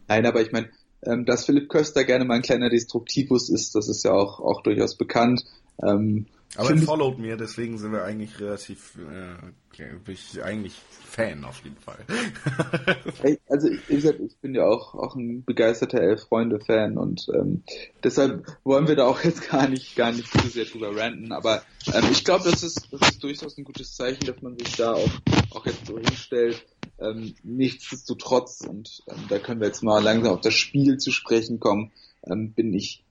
[0.07, 0.69] Nein, aber ich meine,
[1.03, 4.61] ähm, dass Philipp Köster gerne mal ein kleiner Destruktivus ist, das ist ja auch, auch
[4.61, 5.43] durchaus bekannt.
[5.83, 6.25] Ähm,
[6.55, 10.73] aber er followt mir, deswegen sind wir eigentlich relativ, äh, bin ich eigentlich
[11.05, 11.99] Fan auf jeden Fall.
[13.49, 17.63] also ich, ich bin ja auch, auch ein begeisterter Elf-Freunde-Fan und ähm,
[18.03, 21.63] deshalb wollen wir da auch jetzt gar nicht, gar nicht zu sehr drüber ranten, aber
[21.93, 24.93] ähm, ich glaube, das ist, das ist durchaus ein gutes Zeichen, dass man sich da
[24.93, 25.11] auch,
[25.51, 26.65] auch jetzt so hinstellt.
[26.99, 31.59] Ähm, nichtsdestotrotz, und ähm, da können wir jetzt mal langsam auf das Spiel zu sprechen
[31.59, 31.91] kommen,
[32.25, 33.03] ähm, bin ich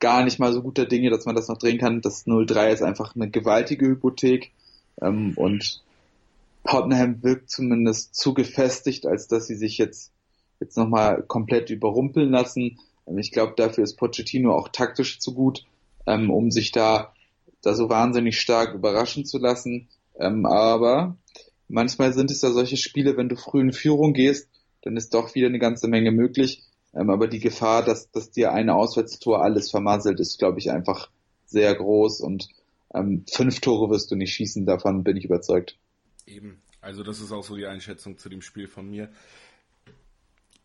[0.00, 2.02] gar nicht mal so guter Dinge, dass man das noch drehen kann.
[2.02, 4.50] Das 0-3 ist einfach eine gewaltige Hypothek
[5.00, 5.82] ähm, und
[6.64, 10.12] Tottenham wirkt zumindest zu gefestigt, als dass sie sich jetzt
[10.62, 12.78] jetzt nochmal komplett überrumpeln lassen.
[13.06, 15.64] Ähm, ich glaube, dafür ist Pochettino auch taktisch zu gut,
[16.06, 17.12] ähm, um sich da,
[17.62, 19.88] da so wahnsinnig stark überraschen zu lassen.
[20.18, 21.16] Ähm, aber
[21.68, 24.48] manchmal sind es ja solche Spiele, wenn du früh in Führung gehst,
[24.82, 26.62] dann ist doch wieder eine ganze Menge möglich.
[26.94, 31.10] Ähm, aber die Gefahr, dass, dass dir eine Auswärtstor alles vermasselt, ist, glaube ich, einfach
[31.46, 32.48] sehr groß und
[32.94, 35.76] ähm, fünf Tore wirst du nicht schießen, davon bin ich überzeugt.
[36.26, 39.10] Eben, also das ist auch so die Einschätzung zu dem Spiel von mir.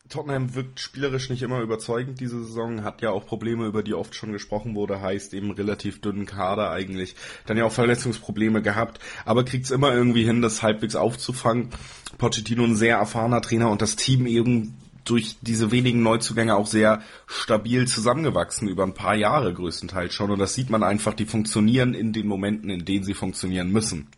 [0.09, 4.15] Tottenham wirkt spielerisch nicht immer überzeugend diese Saison, hat ja auch Probleme, über die oft
[4.15, 9.43] schon gesprochen wurde, heißt eben relativ dünnen Kader eigentlich, dann ja auch Verletzungsprobleme gehabt, aber
[9.45, 11.69] kriegt es immer irgendwie hin, das halbwegs aufzufangen.
[12.17, 17.01] Pochettino ein sehr erfahrener Trainer und das Team eben durch diese wenigen Neuzugänge auch sehr
[17.27, 20.31] stabil zusammengewachsen über ein paar Jahre größtenteils schon.
[20.31, 24.09] Und das sieht man einfach, die funktionieren in den Momenten, in denen sie funktionieren müssen.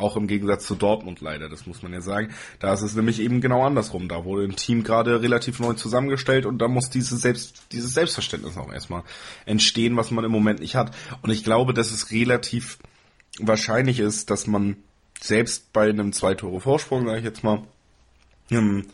[0.00, 2.30] Auch im Gegensatz zu Dortmund leider, das muss man ja sagen.
[2.58, 4.08] Da ist es nämlich eben genau andersrum.
[4.08, 8.56] Da wurde ein Team gerade relativ neu zusammengestellt und da muss dieses, Selbst, dieses Selbstverständnis
[8.56, 9.02] auch erstmal
[9.46, 10.96] entstehen, was man im Moment nicht hat.
[11.22, 12.78] Und ich glaube, dass es relativ
[13.38, 14.76] wahrscheinlich ist, dass man
[15.20, 17.62] selbst bei einem zwei Tore Vorsprung, sage ich jetzt mal,
[18.50, 18.86] ähm,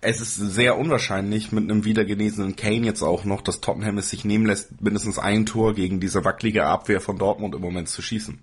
[0.00, 4.24] es ist sehr unwahrscheinlich mit einem wiedergenesenen Kane jetzt auch noch, dass Tottenham es sich
[4.24, 8.38] nehmen lässt, mindestens ein Tor gegen diese wackelige Abwehr von Dortmund im Moment zu schießen.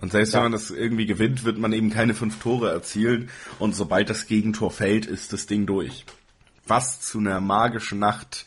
[0.00, 0.38] Und selbst ja.
[0.38, 3.28] wenn man das irgendwie gewinnt, wird man eben keine fünf Tore erzielen.
[3.58, 6.06] Und sobald das Gegentor fällt, ist das Ding durch.
[6.66, 8.46] Was zu einer magischen Nacht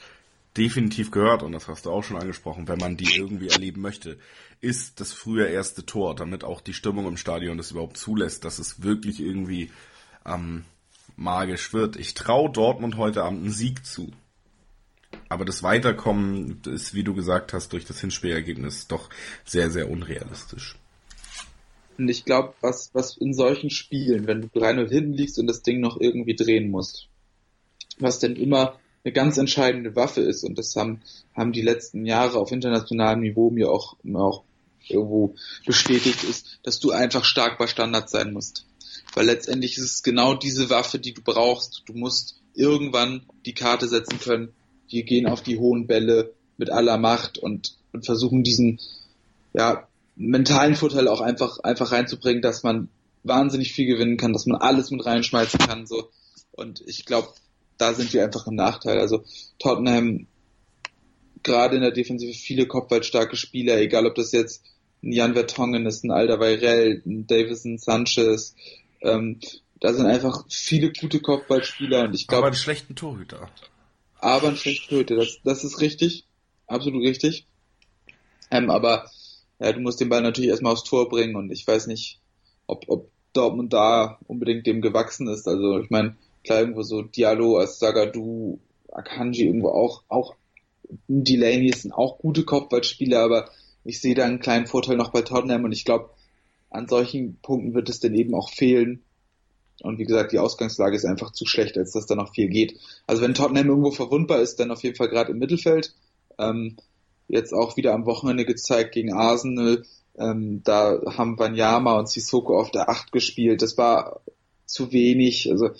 [0.57, 4.17] definitiv gehört, und das hast du auch schon angesprochen, wenn man die irgendwie erleben möchte,
[4.61, 8.59] ist das frühe erste Tor, damit auch die Stimmung im Stadion das überhaupt zulässt, dass
[8.59, 9.71] es wirklich irgendwie
[10.25, 10.63] ähm,
[11.15, 11.97] magisch wird.
[11.97, 14.11] Ich traue Dortmund heute Abend einen Sieg zu.
[15.29, 19.09] Aber das Weiterkommen ist, wie du gesagt hast, durch das Hinspielergebnis doch
[19.45, 20.77] sehr, sehr unrealistisch.
[21.97, 25.61] Und ich glaube, was, was in solchen Spielen, wenn du 3-0 hinten liegst und das
[25.61, 27.07] Ding noch irgendwie drehen musst,
[27.99, 31.01] was denn immer eine ganz entscheidende Waffe ist, und das haben,
[31.35, 34.43] haben die letzten Jahre auf internationalem Niveau mir auch, mir auch
[34.87, 35.35] irgendwo
[35.65, 38.65] bestätigt, ist, dass du einfach stark bei Standard sein musst.
[39.13, 41.83] Weil letztendlich ist es genau diese Waffe, die du brauchst.
[41.85, 44.53] Du musst irgendwann die Karte setzen können.
[44.89, 48.79] Wir gehen auf die hohen Bälle mit aller Macht und, und versuchen diesen,
[49.53, 52.89] ja, mentalen Vorteil auch einfach, einfach reinzubringen, dass man
[53.23, 56.09] wahnsinnig viel gewinnen kann, dass man alles mit reinschmeißen kann, so.
[56.51, 57.29] Und ich glaube,
[57.77, 58.99] da sind wir einfach im Nachteil.
[58.99, 59.23] Also
[59.59, 60.27] Tottenham,
[61.41, 64.63] gerade in der Defensive, viele kopfballstarke Spieler, egal ob das jetzt
[65.03, 68.55] ein Jan Vertongen ist, ein Alder Weirell, ein Davison Sanchez,
[69.01, 69.39] ähm,
[69.79, 72.43] da sind einfach viele gute Kopfballspieler und ich glaube.
[72.43, 73.49] Aber einen schlechten Torhüter.
[74.19, 76.25] Aber einen schlechten Torhüter, das, das ist richtig.
[76.67, 77.45] Absolut richtig.
[78.49, 79.09] Ähm, aber
[79.63, 82.19] ja, du musst den Ball natürlich erstmal aufs Tor bringen und ich weiß nicht,
[82.67, 85.47] ob, ob Dortmund da unbedingt dem gewachsen ist.
[85.47, 88.59] Also ich meine, klar irgendwo so Diallo, Sagadu,
[88.91, 90.35] Akanji irgendwo auch, auch
[91.07, 93.49] Delaney sind auch gute Kopfballspieler, aber
[93.85, 96.09] ich sehe da einen kleinen Vorteil noch bei Tottenham und ich glaube,
[96.69, 99.01] an solchen Punkten wird es dann eben auch fehlen.
[99.81, 102.79] Und wie gesagt, die Ausgangslage ist einfach zu schlecht, als dass da noch viel geht.
[103.07, 105.93] Also wenn Tottenham irgendwo verwundbar ist, dann auf jeden Fall gerade im Mittelfeld.
[106.37, 106.77] Ähm,
[107.27, 109.83] jetzt auch wieder am Wochenende gezeigt gegen Arsenal.
[110.17, 113.61] Ähm, da haben Wanyama und Sissoko auf der Acht gespielt.
[113.61, 114.21] Das war
[114.65, 115.49] zu wenig.
[115.51, 115.71] Also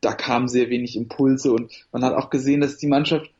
[0.00, 3.30] da kamen sehr wenig Impulse und man hat auch gesehen, dass die Mannschaft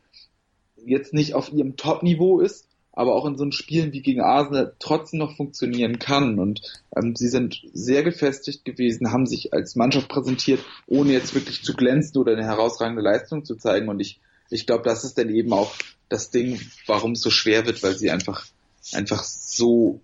[0.85, 5.19] jetzt nicht auf ihrem Top-Niveau ist, aber auch in so Spielen wie gegen Arsenal trotzdem
[5.19, 6.39] noch funktionieren kann.
[6.39, 6.61] Und
[6.95, 11.73] ähm, sie sind sehr gefestigt gewesen, haben sich als Mannschaft präsentiert, ohne jetzt wirklich zu
[11.73, 13.87] glänzen oder eine herausragende Leistung zu zeigen.
[13.89, 14.19] Und ich,
[14.49, 15.75] ich glaube, das ist dann eben auch
[16.09, 18.45] das Ding, warum es so schwer wird, weil sie einfach,
[18.93, 20.01] einfach so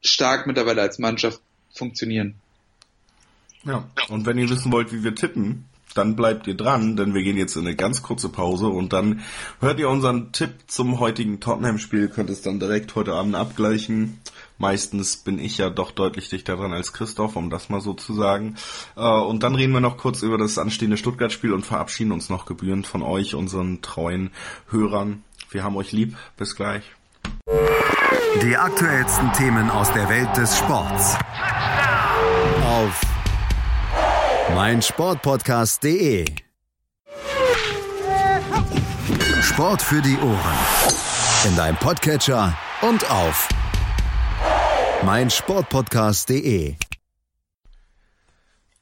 [0.00, 1.40] stark mittlerweile als Mannschaft
[1.74, 2.34] funktionieren.
[3.64, 5.64] Ja, und wenn ihr wissen wollt, wie wir tippen,
[5.94, 9.20] dann bleibt ihr dran, denn wir gehen jetzt in eine ganz kurze Pause und dann
[9.60, 14.18] hört ihr unseren Tipp zum heutigen Tottenham-Spiel, könnt es dann direkt heute Abend abgleichen.
[14.58, 18.12] Meistens bin ich ja doch deutlich dichter dran als Christoph, um das mal so zu
[18.12, 18.56] sagen.
[18.96, 22.44] Äh, und dann reden wir noch kurz über das anstehende Stuttgart-Spiel und verabschieden uns noch
[22.44, 24.30] gebührend von euch, unseren treuen
[24.70, 25.22] Hörern.
[25.50, 26.16] Wir haben euch lieb.
[26.36, 26.82] Bis gleich.
[28.42, 31.16] Die aktuellsten Themen aus der Welt des Sports.
[32.64, 33.00] Auf
[34.54, 36.24] meinsportpodcast.de.
[39.42, 40.58] Sport für die Ohren.
[41.48, 43.48] In deinem Podcatcher und auf
[45.04, 46.76] meinsportpodcast.de.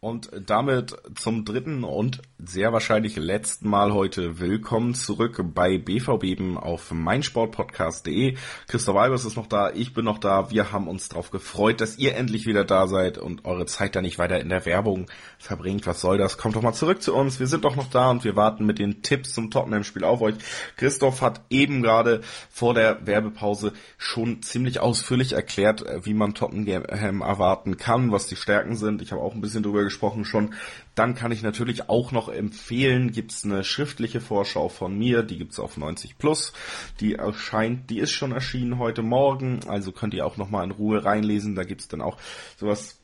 [0.01, 6.93] Und damit zum dritten und sehr wahrscheinlich letzten Mal heute willkommen zurück bei BVB auf
[6.93, 8.37] meinsportpodcast.de.
[8.69, 10.51] Christoph Albers ist noch da, ich bin noch da.
[10.51, 14.03] Wir haben uns darauf gefreut, dass ihr endlich wieder da seid und eure Zeit da
[14.03, 15.07] nicht weiter in der Werbung
[15.39, 15.87] verbringt.
[15.87, 16.37] Was soll das?
[16.37, 17.41] Kommt doch mal zurück zu uns.
[17.41, 20.35] Wir sind doch noch da und wir warten mit den Tipps zum Tottenham-Spiel auf euch.
[20.77, 22.21] Christoph hat eben gerade
[22.51, 28.77] vor der Werbepause schon ziemlich ausführlich erklärt, wie man Tottenham erwarten kann, was die Stärken
[28.77, 29.01] sind.
[29.01, 30.55] Ich habe auch ein bisschen drüber gesprochen schon.
[30.97, 35.61] Dann kann ich natürlich auch noch empfehlen, gibt's eine schriftliche Vorschau von mir, die gibt's
[35.61, 36.53] auf 90 Plus.
[36.99, 41.05] Die erscheint, die ist schon erschienen heute Morgen, also könnt ihr auch nochmal in Ruhe
[41.05, 41.55] reinlesen.
[41.55, 42.17] Da gibt's dann auch
[42.57, 42.99] sowas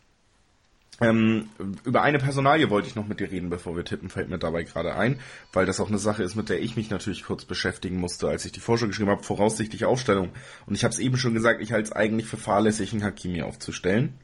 [1.00, 1.48] ähm,
[1.84, 4.62] über eine Personalie wollte ich noch mit dir reden, bevor wir tippen, fällt mir dabei
[4.62, 5.18] gerade ein,
[5.52, 8.44] weil das auch eine Sache ist, mit der ich mich natürlich kurz beschäftigen musste, als
[8.44, 10.30] ich die Vorschau geschrieben habe, voraussichtlich Aufstellung.
[10.66, 13.42] Und ich habe es eben schon gesagt, ich halte es eigentlich für fahrlässig, einen Hakimi
[13.42, 14.14] aufzustellen.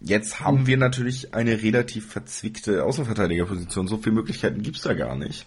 [0.00, 3.86] Jetzt haben wir natürlich eine relativ verzwickte Außenverteidigerposition.
[3.86, 5.46] So viele Möglichkeiten gibt's da gar nicht.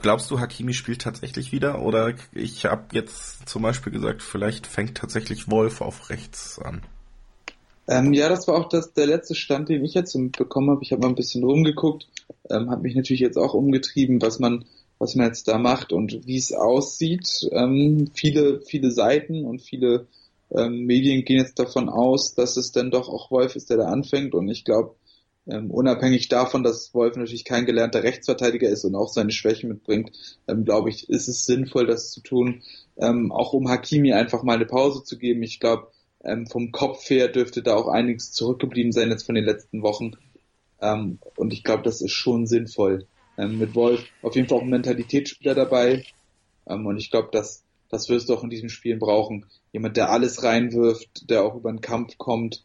[0.00, 1.82] Glaubst du, Hakimi spielt tatsächlich wieder?
[1.82, 6.82] Oder ich habe jetzt zum Beispiel gesagt, vielleicht fängt tatsächlich Wolf auf rechts an.
[7.88, 10.82] Ähm, ja, das war auch das, der letzte Stand, den ich jetzt mitbekommen habe.
[10.82, 12.06] Ich habe mal ein bisschen rumgeguckt,
[12.48, 14.66] ähm, habe mich natürlich jetzt auch umgetrieben, was man,
[14.98, 17.48] was man jetzt da macht und wie es aussieht.
[17.50, 20.06] Ähm, viele, viele Seiten und viele
[20.50, 23.86] ähm, Medien gehen jetzt davon aus, dass es dann doch auch Wolf ist, der da
[23.86, 24.34] anfängt.
[24.34, 24.94] Und ich glaube,
[25.46, 30.12] ähm, unabhängig davon, dass Wolf natürlich kein gelernter Rechtsverteidiger ist und auch seine Schwächen mitbringt,
[30.46, 32.62] ähm, glaube ich, ist es sinnvoll, das zu tun,
[32.98, 35.42] ähm, auch um Hakimi einfach mal eine Pause zu geben.
[35.42, 35.88] Ich glaube,
[36.24, 40.12] ähm, vom Kopf her dürfte da auch einiges zurückgeblieben sein jetzt von den letzten Wochen.
[40.80, 43.06] Ähm, und ich glaube, das ist schon sinnvoll.
[43.38, 46.04] Ähm, mit Wolf auf jeden Fall auch ein Mentalitätsspieler dabei.
[46.66, 49.46] Ähm, und ich glaube, dass das wirst du auch in diesen Spielen brauchen.
[49.72, 52.62] Jemand, der alles reinwirft, der auch über den Kampf kommt.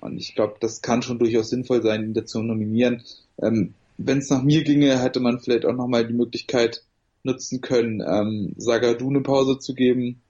[0.00, 3.02] Und ich glaube, das kann schon durchaus sinnvoll sein, ihn dazu nominieren.
[3.40, 6.82] Ähm, Wenn es nach mir ginge, hätte man vielleicht auch nochmal die Möglichkeit
[7.22, 10.20] nutzen können, ähm, Sagadu eine Pause zu geben.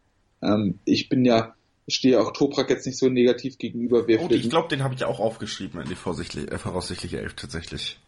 [0.43, 1.55] Ähm, ich bin ja,
[1.88, 4.07] stehe auch Toprak jetzt nicht so negativ gegenüber.
[4.07, 7.99] Wir oh, ich glaube, den habe ich auch aufgeschrieben in die äh, voraussichtliche Elf tatsächlich.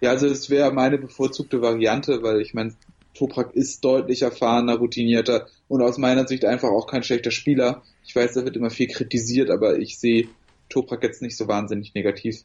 [0.00, 2.74] Ja, also es wäre meine bevorzugte Variante, weil ich meine,
[3.16, 7.82] Toprak ist deutlich erfahrener, routinierter und aus meiner Sicht einfach auch kein schlechter Spieler.
[8.04, 10.28] Ich weiß, da wird immer viel kritisiert, aber ich sehe
[10.68, 12.44] Toprak jetzt nicht so wahnsinnig negativ.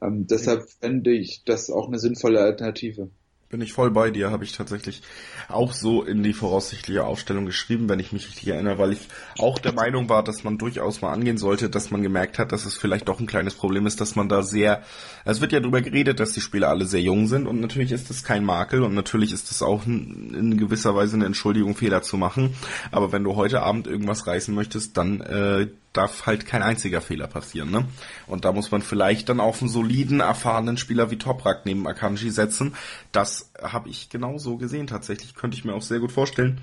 [0.00, 3.10] Ähm, deshalb fände ich das auch eine sinnvolle Alternative.
[3.52, 5.02] Bin ich voll bei dir, habe ich tatsächlich
[5.48, 9.58] auch so in die voraussichtliche Aufstellung geschrieben, wenn ich mich richtig erinnere, weil ich auch
[9.58, 12.78] der Meinung war, dass man durchaus mal angehen sollte, dass man gemerkt hat, dass es
[12.78, 14.82] vielleicht doch ein kleines Problem ist, dass man da sehr,
[15.26, 18.08] es wird ja darüber geredet, dass die Spieler alle sehr jung sind und natürlich ist
[18.08, 22.16] das kein Makel und natürlich ist das auch in gewisser Weise eine Entschuldigung, Fehler zu
[22.16, 22.54] machen.
[22.90, 27.26] Aber wenn du heute Abend irgendwas reißen möchtest, dann äh, darf halt kein einziger Fehler
[27.26, 27.70] passieren.
[27.70, 27.86] Ne?
[28.26, 32.30] Und da muss man vielleicht dann auf einen soliden, erfahrenen Spieler wie Toprak neben Akanji
[32.30, 32.74] setzen.
[33.12, 35.34] Das habe ich genau so gesehen tatsächlich.
[35.34, 36.60] Könnte ich mir auch sehr gut vorstellen.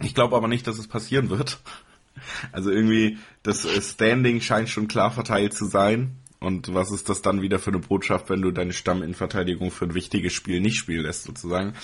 [0.00, 1.60] Ich glaube aber nicht, dass es passieren wird.
[2.52, 6.16] Also irgendwie, das Standing scheint schon klar verteilt zu sein.
[6.40, 9.94] Und was ist das dann wieder für eine Botschaft, wenn du deine Stamminverteidigung für ein
[9.94, 11.74] wichtiges Spiel nicht spielen lässt, sozusagen?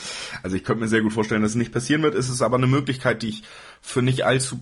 [0.42, 2.14] Also ich könnte mir sehr gut vorstellen, dass es nicht passieren wird.
[2.14, 3.42] Es ist aber eine Möglichkeit, die ich
[3.80, 4.60] für nicht allzu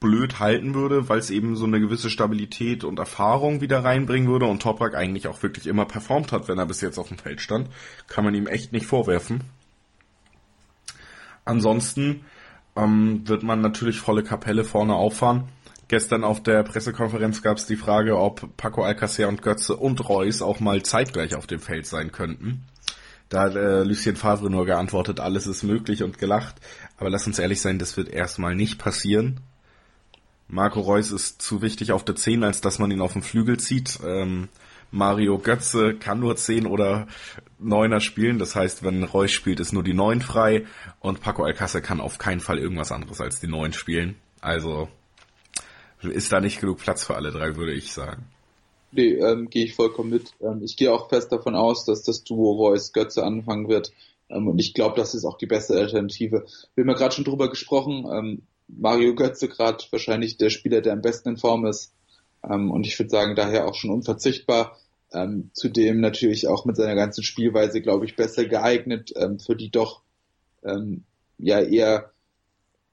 [0.00, 4.46] blöd halten würde, weil es eben so eine gewisse Stabilität und Erfahrung wieder reinbringen würde
[4.46, 7.40] und Toprak eigentlich auch wirklich immer performt hat, wenn er bis jetzt auf dem Feld
[7.40, 7.68] stand.
[8.06, 9.44] Kann man ihm echt nicht vorwerfen.
[11.44, 12.24] Ansonsten
[12.76, 15.48] ähm, wird man natürlich volle Kapelle vorne auffahren.
[15.88, 20.42] Gestern auf der Pressekonferenz gab es die Frage, ob Paco Alcacer und Götze und Reus
[20.42, 22.66] auch mal zeitgleich auf dem Feld sein könnten.
[23.30, 26.56] Da hat äh, Lucien Favre nur geantwortet, alles ist möglich und gelacht.
[26.98, 29.40] Aber lass uns ehrlich sein, das wird erstmal nicht passieren.
[30.48, 33.58] Marco Reus ist zu wichtig auf der 10, als dass man ihn auf den Flügel
[33.58, 33.98] zieht.
[34.04, 34.48] Ähm,
[34.90, 37.06] Mario Götze kann nur 10 oder
[37.62, 38.38] 9er spielen.
[38.38, 40.64] Das heißt, wenn Reus spielt, ist nur die 9 frei.
[41.00, 44.16] Und Paco Alcácer kann auf keinen Fall irgendwas anderes als die 9 spielen.
[44.40, 44.88] Also
[46.02, 48.24] ist da nicht genug Platz für alle drei, würde ich sagen.
[48.92, 50.32] Nee, ähm, gehe ich vollkommen mit.
[50.40, 53.92] Ähm, ich gehe auch fest davon aus, dass das Duo Reus Götze anfangen wird.
[54.30, 56.46] Ähm, und ich glaube, das ist auch die beste Alternative.
[56.74, 58.06] Wir haben ja gerade schon drüber gesprochen.
[58.10, 61.92] Ähm, Mario Götze gerade wahrscheinlich der Spieler, der am besten in Form ist.
[62.48, 64.76] Ähm, und ich würde sagen, daher auch schon unverzichtbar.
[65.12, 69.70] Ähm, zudem natürlich auch mit seiner ganzen Spielweise, glaube ich, besser geeignet ähm, für die
[69.70, 70.02] doch
[70.62, 71.04] ähm,
[71.38, 72.12] ja eher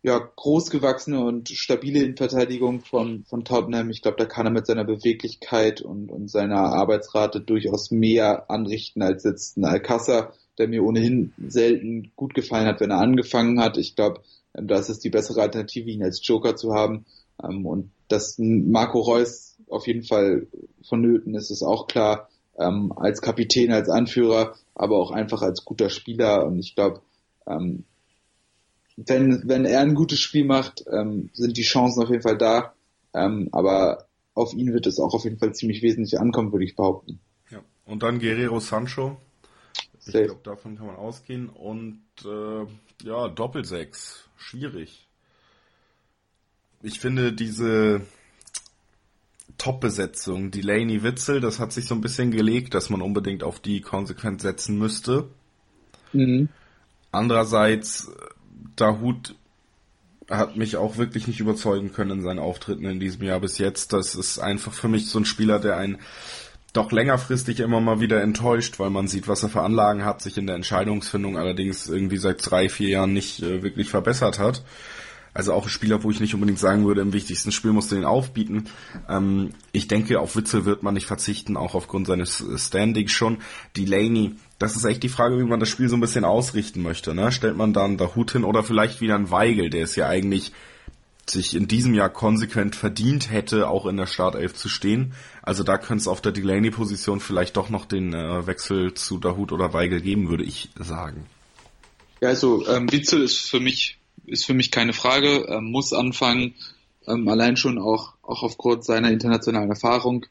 [0.06, 3.90] ja, großgewachsene und stabile Innenverteidigung von, von Tottenham.
[3.90, 9.02] Ich glaube, da kann er mit seiner Beweglichkeit und, und seiner Arbeitsrate durchaus mehr anrichten
[9.02, 13.78] als jetzt ein Alcázar, der mir ohnehin selten gut gefallen hat, wenn er angefangen hat.
[13.78, 14.22] Ich glaube,
[14.62, 17.06] da ist es die bessere Alternative, ihn als Joker zu haben.
[17.44, 20.48] Ähm, und dass Marco Reus auf jeden Fall
[20.84, 22.30] vonnöten ist, ist auch klar.
[22.58, 26.46] Ähm, als Kapitän, als Anführer, aber auch einfach als guter Spieler.
[26.46, 27.02] Und ich glaube,
[27.46, 27.84] ähm,
[28.96, 32.74] wenn, wenn er ein gutes Spiel macht, sind die Chancen auf jeden Fall da.
[33.12, 37.20] Aber auf ihn wird es auch auf jeden Fall ziemlich wesentlich ankommen, würde ich behaupten.
[37.52, 37.60] Ja.
[37.86, 39.18] Und dann Guerrero Sancho.
[40.06, 41.50] Ich glaube, davon kann man ausgehen.
[41.50, 42.66] Und äh,
[43.06, 44.25] ja, Doppelsechs.
[44.38, 45.08] Schwierig.
[46.82, 48.02] Ich finde diese
[49.58, 53.82] Top-Besetzung, Delaney Witzel, das hat sich so ein bisschen gelegt, dass man unbedingt auf die
[53.82, 55.30] konsequent setzen müsste.
[56.14, 56.50] Mhm.
[57.12, 58.12] Andererseits,
[58.76, 59.36] Dahut
[60.30, 63.94] hat mich auch wirklich nicht überzeugen können in seinen Auftritten in diesem Jahr bis jetzt.
[63.94, 66.00] Das ist einfach für mich so ein Spieler, der ein
[66.76, 70.38] doch längerfristig immer mal wieder enttäuscht, weil man sieht, was er für Anlagen hat, sich
[70.38, 74.64] in der Entscheidungsfindung allerdings irgendwie seit drei, vier Jahren nicht äh, wirklich verbessert hat.
[75.34, 77.98] Also auch ein Spieler, wo ich nicht unbedingt sagen würde, im wichtigsten Spiel musst du
[77.98, 78.66] ihn aufbieten.
[79.10, 83.40] Ähm, ich denke, auf Witzel wird man nicht verzichten, auch aufgrund seines Standings schon.
[83.76, 87.14] Delaney, das ist echt die Frage, wie man das Spiel so ein bisschen ausrichten möchte.
[87.14, 87.34] Ne?
[87.34, 90.54] Stellt man dann da Hut hin oder vielleicht wieder ein Weigel, der ist ja eigentlich
[91.28, 95.14] sich in diesem Jahr konsequent verdient hätte, auch in der Startelf zu stehen.
[95.42, 99.52] Also da könnte es auf der Delaney-Position vielleicht doch noch den äh, Wechsel zu Dahut
[99.52, 101.26] oder Weigel geben, würde ich sagen.
[102.22, 103.98] Ja, also ähm, Witzel ist für mich
[104.28, 106.56] ist für mich keine Frage, ähm, muss anfangen,
[107.08, 110.26] ähm, allein schon auch, auch aufgrund seiner internationalen Erfahrung.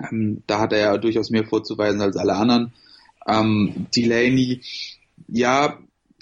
[0.00, 2.72] Ähm, da hat er ja durchaus mehr vorzuweisen als alle anderen.
[3.26, 4.62] Ähm, Delaney,
[5.28, 5.78] ja,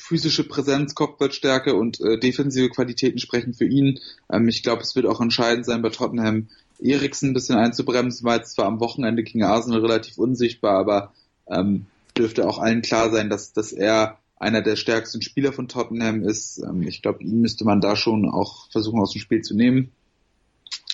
[0.07, 4.01] physische Präsenz, Kopfballstärke und äh, defensive Qualitäten sprechen für ihn.
[4.31, 6.49] Ähm, ich glaube, es wird auch entscheidend sein, bei Tottenham
[6.79, 11.15] Eriksen ein bisschen einzubremsen, war jetzt zwar am Wochenende gegen Arsenal relativ unsichtbar, aber
[11.47, 11.87] ähm,
[12.19, 16.59] dürfte auch allen klar sein, dass, dass er einer der stärksten Spieler von Tottenham ist.
[16.59, 19.91] Ähm, ich glaube, ihn müsste man da schon auch versuchen aus dem Spiel zu nehmen.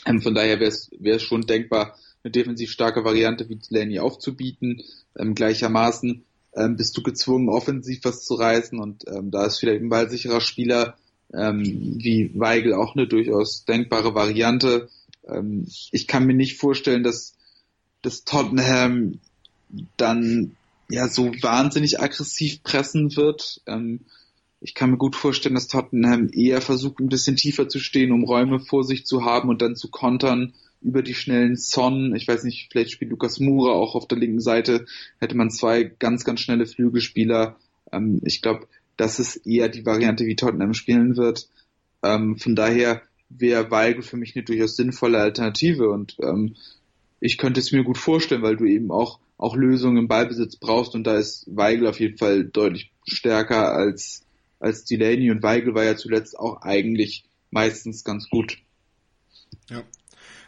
[0.07, 0.71] Ähm, von daher wäre
[1.17, 4.83] es schon denkbar, eine defensiv starke Variante wie Delaney aufzubieten.
[5.19, 6.25] Ähm, gleichermaßen
[6.55, 10.41] ähm, bist du gezwungen, offensiv was zu reißen und ähm, da ist vielleicht ein ballsicherer
[10.41, 10.97] Spieler
[11.33, 11.63] ähm,
[11.99, 14.89] wie Weigel auch eine durchaus denkbare Variante.
[15.29, 17.35] Ähm, ich kann mir nicht vorstellen, dass,
[18.03, 19.21] dass Tottenham
[19.97, 20.57] dann
[20.89, 23.61] ja so wahnsinnig aggressiv pressen wird.
[23.67, 24.01] Ähm,
[24.61, 28.25] ich kann mir gut vorstellen, dass Tottenham eher versucht, ein bisschen tiefer zu stehen, um
[28.25, 32.15] Räume vor sich zu haben und dann zu kontern über die schnellen Son.
[32.15, 34.87] Ich weiß nicht, vielleicht spielt Lukas Mura auch auf der linken Seite.
[35.19, 37.57] Hätte man zwei ganz, ganz schnelle Flügelspieler.
[37.93, 38.67] Ähm, ich glaube,
[38.97, 41.49] das ist eher die Variante, wie Tottenham spielen wird.
[42.03, 46.57] Ähm, von daher wäre Weigel für mich eine durchaus sinnvolle Alternative und ähm,
[47.21, 50.95] ich könnte es mir gut vorstellen, weil du eben auch auch Lösungen im Ballbesitz brauchst
[50.95, 54.23] und da ist Weigel auf jeden Fall deutlich stärker als,
[54.59, 58.59] als Delaney und Weigel war ja zuletzt auch eigentlich meistens ganz gut.
[59.71, 59.83] Ja.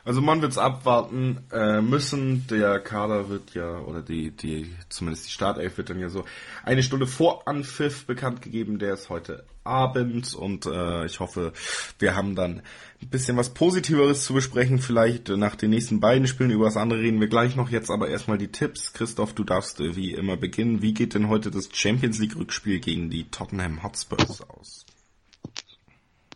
[0.04, 2.46] Also man wird's abwarten äh, müssen.
[2.48, 6.24] Der Kader wird ja, oder die, die, zumindest die Startelf wird dann ja so
[6.64, 8.80] eine Stunde vor Anpfiff bekannt gegeben.
[8.80, 11.52] Der ist heute Abend und äh, ich hoffe,
[12.00, 12.62] wir haben dann
[13.00, 14.80] ein bisschen was Positiveres zu besprechen.
[14.80, 16.50] Vielleicht nach den nächsten beiden Spielen.
[16.50, 17.70] Über das andere reden wir gleich noch.
[17.70, 18.92] Jetzt aber erstmal die Tipps.
[18.94, 20.82] Christoph, du darfst äh, wie immer beginnen.
[20.82, 24.84] Wie geht denn heute das Champions League Rückspiel gegen die Tottenham Hotspurs aus?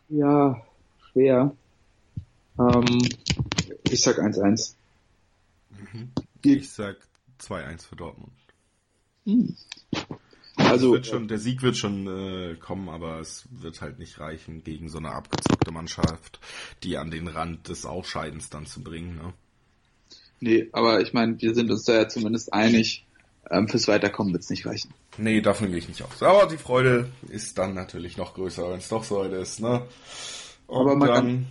[0.08, 0.62] Ja,
[1.10, 1.52] schwer.
[2.58, 3.00] Ähm,
[3.84, 4.74] ich sag 1-1.
[5.70, 6.10] Mhm.
[6.42, 6.96] Ich sag
[7.40, 8.32] 2-1 für Dortmund.
[9.24, 9.56] Hm.
[10.56, 14.88] Also schon, der Sieg wird schon äh, kommen, aber es wird halt nicht reichen, gegen
[14.88, 16.40] so eine abgezockte Mannschaft,
[16.82, 19.16] die an den Rand des Ausscheidens dann zu bringen.
[19.16, 19.34] Ne?
[20.40, 23.04] Nee, aber ich meine, wir sind uns da ja zumindest einig.
[23.50, 24.92] ähm, fürs Weiterkommen wird es nicht reichen.
[25.18, 26.22] Nee, davon gehe ich nicht aus.
[26.22, 29.60] Aber die Freude ist dann natürlich noch größer, wenn es doch so weit ist.
[29.60, 29.86] Ne?
[30.66, 31.46] Und Aber man kann,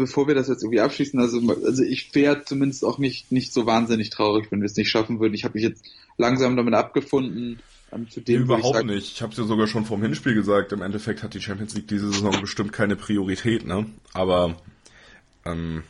[0.00, 3.66] bevor wir das jetzt irgendwie abschließen, also, also ich wäre zumindest auch nicht, nicht so
[3.66, 5.34] wahnsinnig traurig, wenn wir es nicht schaffen würden.
[5.34, 5.84] Ich habe mich jetzt
[6.16, 7.60] langsam damit abgefunden.
[7.92, 9.12] Ähm, zu dem, Überhaupt ich sag, nicht.
[9.12, 10.72] Ich habe es ja sogar schon vorm Hinspiel gesagt.
[10.72, 13.86] Im Endeffekt hat die Champions League diese Saison bestimmt keine Priorität, ne?
[14.14, 14.56] Aber
[15.44, 15.82] ähm,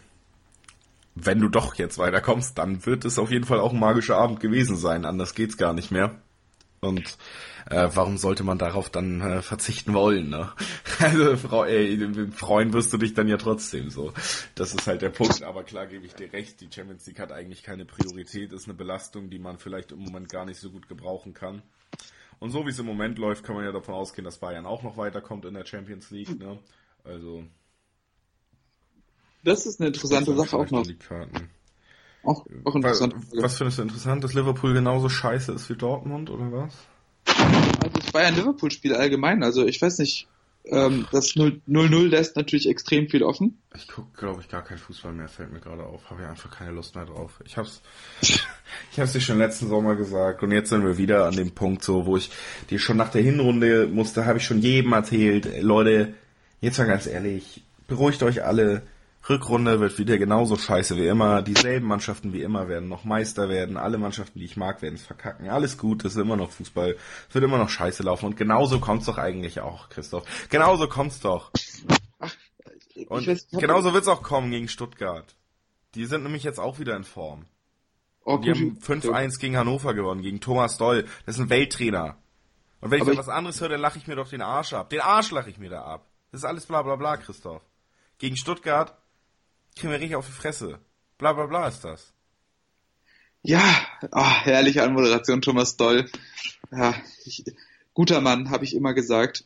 [1.14, 4.40] wenn du doch jetzt weiterkommst, dann wird es auf jeden Fall auch ein magischer Abend
[4.40, 5.04] gewesen sein.
[5.04, 6.20] Anders geht's gar nicht mehr.
[6.83, 7.18] Und
[7.68, 10.31] äh, warum sollte man darauf dann äh, verzichten wollen?
[10.31, 10.53] Ne?
[10.99, 14.12] Also Frau, ey, freuen wirst du dich dann ja trotzdem so.
[14.55, 15.43] Das ist halt der Punkt.
[15.43, 16.61] Aber klar gebe ich dir recht.
[16.61, 18.53] Die Champions League hat eigentlich keine Priorität.
[18.53, 21.62] Ist eine Belastung, die man vielleicht im Moment gar nicht so gut gebrauchen kann.
[22.39, 24.83] Und so wie es im Moment läuft, kann man ja davon ausgehen, dass Bayern auch
[24.83, 26.39] noch weiterkommt in der Champions League.
[26.39, 26.59] Ne?
[27.05, 27.45] Also
[29.43, 30.87] das ist eine interessante Sache auch noch.
[32.23, 33.14] Auch, auch interessant.
[33.33, 36.75] Was, was findest du interessant, dass Liverpool genauso scheiße ist wie Dortmund oder was?
[37.83, 40.29] Also das Bayern-Liverpool-Spiel allgemein, also ich weiß nicht,
[40.66, 43.59] ähm, das 0-0 lässt natürlich extrem viel offen.
[43.75, 46.11] Ich gucke, glaube ich, gar kein Fußball mehr, fällt mir gerade auf.
[46.11, 47.41] Habe ja einfach keine Lust mehr drauf.
[47.45, 47.81] Ich hab's,
[48.21, 51.83] ich hab's dir schon letzten Sommer gesagt und jetzt sind wir wieder an dem Punkt
[51.83, 52.31] so, wo ich
[52.68, 56.14] dir schon nach der Hinrunde musste, habe ich schon jedem erzählt, Leute,
[56.61, 58.83] jetzt mal ganz ehrlich, beruhigt euch alle,
[59.31, 61.41] Rückrunde wird wieder genauso scheiße wie immer.
[61.41, 63.76] Dieselben Mannschaften wie immer werden noch Meister werden.
[63.76, 65.49] Alle Mannschaften, die ich mag, werden es verkacken.
[65.49, 66.97] Alles gut, es ist immer noch Fußball.
[67.28, 68.26] Es wird immer noch scheiße laufen.
[68.26, 70.24] Und genauso kommt's doch eigentlich auch, Christoph.
[70.51, 71.53] Genauso kommt's doch.
[72.18, 72.35] Ach,
[73.09, 75.35] Und weiß, genauso wird's auch kommen gegen Stuttgart.
[75.95, 77.47] Die sind nämlich jetzt auch wieder in Form.
[78.24, 81.05] Oh, die haben 5-1 gegen Hannover gewonnen, gegen Thomas Doll.
[81.24, 82.16] Das ist ein Welttrainer.
[82.81, 84.91] Und wenn ich dann was anderes höre, dann lache ich mir doch den Arsch ab.
[84.91, 86.07] Den Arsch lache ich mir da ab.
[86.33, 87.62] Das ist alles bla bla bla, Christoph.
[88.18, 88.99] Gegen Stuttgart
[89.77, 90.79] kriegen wir richtig auf die Fresse.
[91.18, 92.12] Bla bla bla ist das.
[93.43, 93.62] Ja,
[94.12, 96.11] oh, herrliche Anmoderation, Thomas Doll.
[96.71, 96.95] Ja,
[97.25, 97.45] ich,
[97.95, 99.45] guter Mann, habe ich immer gesagt.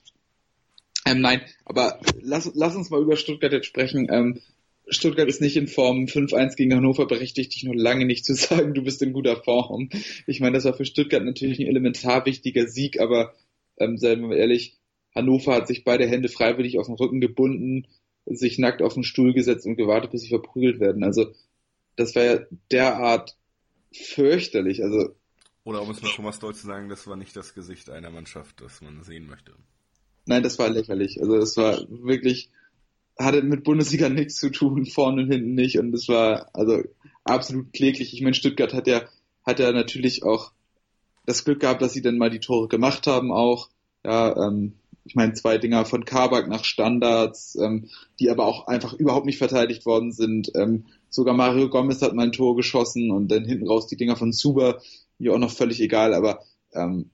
[1.06, 4.08] Ähm, nein, aber lass, lass uns mal über Stuttgart jetzt sprechen.
[4.10, 4.40] Ähm,
[4.88, 8.74] Stuttgart ist nicht in Form 5-1 gegen Hannover, berechtigt dich noch lange nicht zu sagen,
[8.74, 9.90] du bist in guter Form.
[10.26, 13.34] Ich meine, das war für Stuttgart natürlich ein elementar wichtiger Sieg, aber
[13.78, 14.76] ähm, seien wir mal ehrlich,
[15.14, 17.86] Hannover hat sich beide Hände freiwillig auf den Rücken gebunden,
[18.26, 21.04] sich nackt auf den Stuhl gesetzt und gewartet, bis sie verprügelt werden.
[21.04, 21.32] Also
[21.96, 23.36] das war ja derart
[23.92, 24.82] fürchterlich.
[24.82, 25.14] Also
[25.64, 28.60] oder um es mal Thomas Deutsch zu sagen, das war nicht das Gesicht einer Mannschaft,
[28.60, 29.52] das man sehen möchte.
[30.26, 31.20] Nein, das war lächerlich.
[31.20, 32.50] Also das war wirklich,
[33.18, 35.78] hatte mit Bundesliga nichts zu tun, vorne und hinten nicht.
[35.78, 36.82] Und das war also
[37.24, 38.12] absolut kläglich.
[38.12, 39.08] Ich meine, Stuttgart hat ja,
[39.44, 40.52] hat ja natürlich auch
[41.24, 43.70] das Glück gehabt, dass sie dann mal die Tore gemacht haben auch.
[44.04, 47.88] Ja, ähm, ich meine, zwei Dinger von Kabak nach Standards, ähm,
[48.18, 50.50] die aber auch einfach überhaupt nicht verteidigt worden sind.
[50.54, 54.16] Ähm, sogar Mario Gomez hat mal ein Tor geschossen und dann hinten raus die Dinger
[54.16, 54.80] von Zuber,
[55.18, 56.40] mir auch noch völlig egal, aber
[56.72, 57.10] ähm,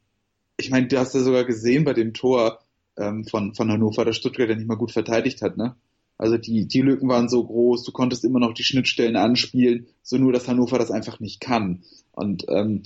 [0.57, 2.61] ich meine, du hast ja sogar gesehen bei dem Tor
[2.97, 5.74] ähm, von, von Hannover, dass Stuttgart ja nicht mal gut verteidigt hat, ne?
[6.18, 10.18] Also die, die Lücken waren so groß, du konntest immer noch die Schnittstellen anspielen, so
[10.18, 11.82] nur, dass Hannover das einfach nicht kann.
[12.12, 12.82] Und ähm,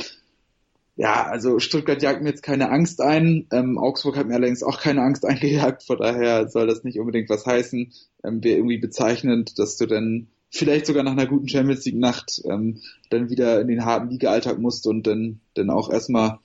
[0.97, 3.49] ja, also Stuttgart jagt mir jetzt keine Angst ein.
[3.51, 5.83] Ähm, Augsburg hat mir allerdings auch keine Angst eingejagt.
[5.83, 7.93] Von daher soll das nicht unbedingt was heißen.
[8.23, 12.41] Ähm, Wäre irgendwie bezeichnend, dass du dann vielleicht sogar nach einer guten Champions League Nacht
[12.45, 12.81] ähm,
[13.11, 16.39] dann wieder in den harten Liga-Alltag musst und dann, dann auch erstmal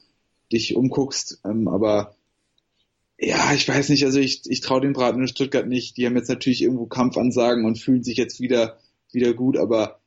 [0.52, 1.42] dich umguckst.
[1.46, 2.16] Ähm, aber
[3.20, 5.98] ja, ich weiß nicht, also ich, ich traue den Braten in Stuttgart nicht.
[5.98, 8.80] Die haben jetzt natürlich irgendwo Kampfansagen und fühlen sich jetzt wieder,
[9.12, 9.99] wieder gut, aber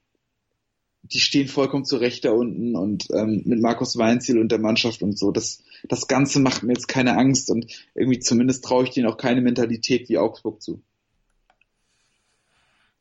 [1.02, 5.18] die stehen vollkommen zurecht da unten und ähm, mit Markus Weinziel und der Mannschaft und
[5.18, 5.32] so.
[5.32, 9.16] Das, das Ganze macht mir jetzt keine Angst und irgendwie zumindest traue ich denen auch
[9.16, 10.80] keine Mentalität wie Augsburg zu.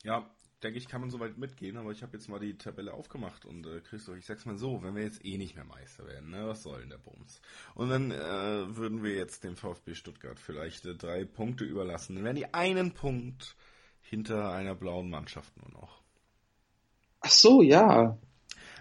[0.04, 0.28] Ja,
[0.64, 3.68] denke ich, kann man soweit mitgehen, aber ich habe jetzt mal die Tabelle aufgemacht und
[3.68, 6.48] äh, Christoph, ich sag's mal so, wenn wir jetzt eh nicht mehr Meister werden, ne,
[6.48, 7.40] was soll denn der Bums?
[7.76, 12.26] Und dann äh, würden wir jetzt dem VfB Stuttgart vielleicht äh, drei Punkte überlassen, dann
[12.26, 13.56] wären die einen Punkt
[14.02, 16.01] hinter einer blauen Mannschaft nur noch.
[17.22, 18.18] Ach so, ja.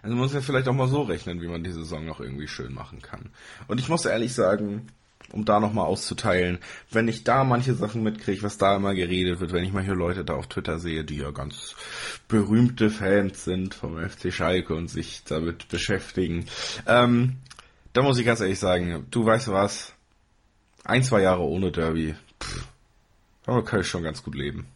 [0.03, 2.49] Also man muss ja vielleicht auch mal so rechnen, wie man die Saison noch irgendwie
[2.49, 3.30] schön machen kann.
[3.68, 4.88] Und ich muss ehrlich sagen,
[5.32, 6.59] um da nochmal auszuteilen,
[6.91, 10.24] wenn ich da manche Sachen mitkriege, was da immer geredet wird, wenn ich manche Leute
[10.24, 11.76] da auf Twitter sehe, die ja ganz
[12.28, 16.47] berühmte Fans sind vom FC Schalke und sich damit beschäftigen,
[16.86, 17.36] ähm,
[17.93, 19.93] da muss ich ganz ehrlich sagen, du weißt was,
[20.84, 22.66] ein, zwei Jahre ohne Derby, pff,
[23.45, 24.66] damit kann ich schon ganz gut leben.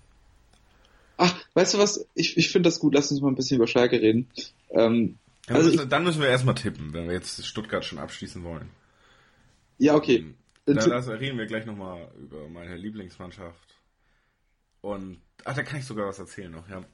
[1.16, 2.06] Ach, weißt du was?
[2.14, 2.94] Ich, ich finde das gut.
[2.94, 4.28] Lass uns mal ein bisschen über Schalke reden.
[4.70, 7.98] Ähm, ja, also müssen, ich, dann müssen wir erstmal tippen, wenn wir jetzt Stuttgart schon
[7.98, 8.70] abschließen wollen.
[9.78, 10.16] Ja, okay.
[10.16, 10.34] Ähm,
[10.66, 13.76] dann, dann lass, reden wir gleich nochmal über meine Lieblingsmannschaft.
[14.80, 16.84] Und, ach, da kann ich sogar was erzählen noch, ja.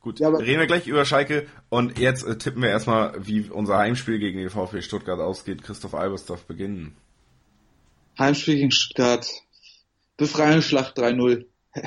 [0.00, 3.42] Gut, Ja, aber- reden wir gleich über Schalke und jetzt äh, tippen wir erstmal, wie
[3.50, 5.62] unser Heimspiel gegen den VfB Stuttgart ausgeht.
[5.62, 6.96] Christoph Albers darf beginnen.
[8.18, 9.26] Heimspiel gegen Stuttgart.
[10.16, 11.46] Befreiungsschlacht 3-0.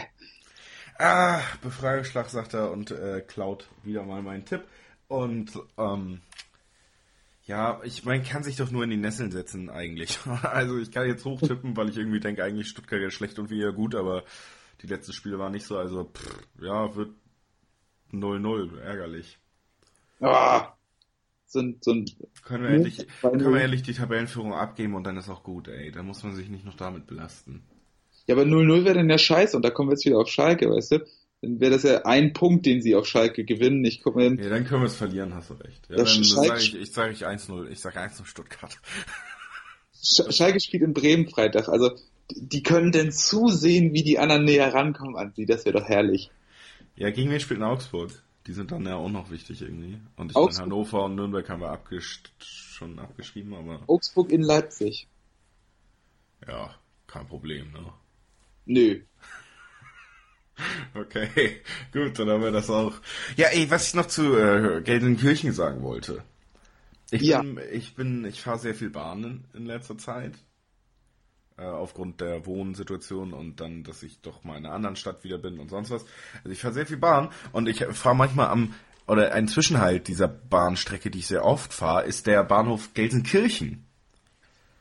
[0.98, 4.64] Ah, Befreiungsschlag, sagt er und äh, klaut wieder mal meinen Tipp.
[5.08, 6.22] Und ähm,
[7.46, 10.20] ja, ich man kann sich doch nur in die Nesseln setzen eigentlich.
[10.44, 13.72] Also ich kann jetzt hochtippen, weil ich irgendwie denke, eigentlich Stuttgart ja schlecht und wir
[13.74, 14.24] gut, aber
[14.82, 15.78] die letzten Spiele waren nicht so.
[15.78, 17.12] Also pff, ja, wird
[18.12, 19.40] 0-0, ärgerlich.
[20.22, 20.74] Ah,
[21.46, 22.06] so ein, so ein,
[22.44, 23.22] Können wir, endlich, 2-0.
[23.22, 25.92] können wir endlich die Tabellenführung abgeben und dann ist auch gut, ey.
[25.92, 27.64] Da muss man sich nicht noch damit belasten.
[28.28, 30.70] Ja, aber 0-0 wäre dann ja scheiße und da kommen wir jetzt wieder auf Schalke,
[30.70, 31.06] weißt du?
[31.42, 33.84] Dann wäre das ja ein Punkt, den sie auf Schalke gewinnen.
[33.84, 35.90] Ich guck mal, Ja, dann können wir es verlieren, hast du recht.
[35.90, 37.68] Ja, dann Schalke- sage ich, ich sage ich 1-0.
[37.70, 38.78] Ich sage 1-0 Stuttgart.
[40.02, 41.68] Sch- Schalke spielt in Bremen Freitag.
[41.68, 41.92] Also
[42.32, 45.46] die können denn zusehen, wie die anderen näher rankommen an sie.
[45.46, 46.32] Das wäre doch herrlich.
[46.96, 48.12] Ja, gegen wen spielt in Augsburg?
[48.48, 50.00] Die sind dann ja auch noch wichtig irgendwie.
[50.16, 54.42] Und ich Augsburg- meine, Hannover und Nürnberg haben wir abgesch schon abgeschrieben, aber Augsburg in
[54.42, 55.08] Leipzig.
[56.48, 56.74] ja,
[57.08, 57.86] kein Problem, ne?
[58.66, 59.06] Nö.
[60.96, 61.62] Okay,
[61.92, 62.94] gut, dann haben wir das auch.
[63.38, 66.24] Ja, ey, was ich noch zu äh, Gelsenkirchen sagen wollte.
[67.12, 67.42] Ich Ja.
[67.42, 70.34] bin, ich bin, ich fahre sehr viel Bahn in, letzter Zeit.
[71.58, 75.38] Äh, aufgrund der Wohnsituation und dann, dass ich doch mal in einer anderen Stadt wieder
[75.38, 76.04] bin und sonst was.
[76.38, 78.74] Also ich fahre sehr viel Bahn und ich fahre manchmal am,
[79.08, 83.86] oder ein Zwischenhalt dieser Bahnstrecke, die ich sehr oft fahre, ist der Bahnhof Gelsenkirchen.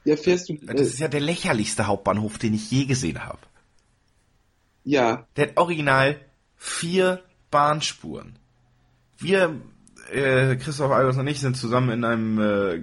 [0.04, 0.58] Ja, fährst du.
[0.74, 3.38] Das Äh, ist ja der lächerlichste Hauptbahnhof, den ich je gesehen habe.
[4.84, 6.20] Ja, Der hat original
[6.56, 8.38] vier Bahnspuren.
[9.18, 9.60] Wir,
[10.10, 12.82] äh, Christoph Albers und ich, sind zusammen in einem äh,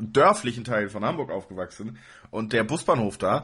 [0.00, 1.98] dörflichen Teil von Hamburg aufgewachsen
[2.30, 3.42] und der Busbahnhof da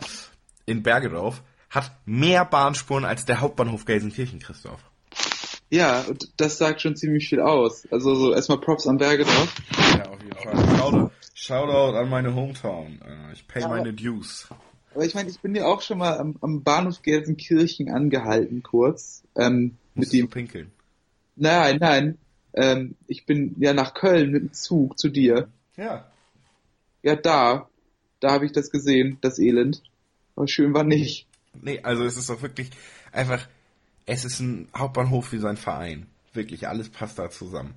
[0.67, 4.81] in Bergedorf hat mehr Bahnspuren als der Hauptbahnhof Gelsenkirchen, Christoph.
[5.71, 7.87] ja, und das sagt schon ziemlich viel aus.
[7.91, 9.55] Also so erstmal Props an Bergedorf.
[9.97, 10.77] Ja, auf jeden Fall.
[10.77, 13.01] Shoutout, Shoutout an meine Hometown.
[13.03, 13.69] Äh, ich pay Ja.
[13.69, 14.49] meine Dues.
[14.95, 19.23] Aber ich meine, ich bin ja auch schon mal am, am Bahnhof Gelsenkirchen angehalten, kurz.
[19.37, 20.29] Ähm, mit dem.
[20.29, 20.71] pinkeln.
[21.37, 22.19] Nein, nein.
[22.53, 25.49] Ähm, ich bin ja nach Köln mit dem Zug zu dir.
[25.77, 26.11] Ja.
[27.03, 27.69] Ja, da.
[28.19, 29.83] Da habe ich das gesehen, das Elend.
[30.37, 31.27] Aber schön war nicht.
[31.63, 32.71] Nee, also es ist doch wirklich
[33.13, 33.49] einfach,
[34.07, 36.07] es ist ein Hauptbahnhof wie sein Verein.
[36.33, 37.75] Wirklich, alles passt da zusammen.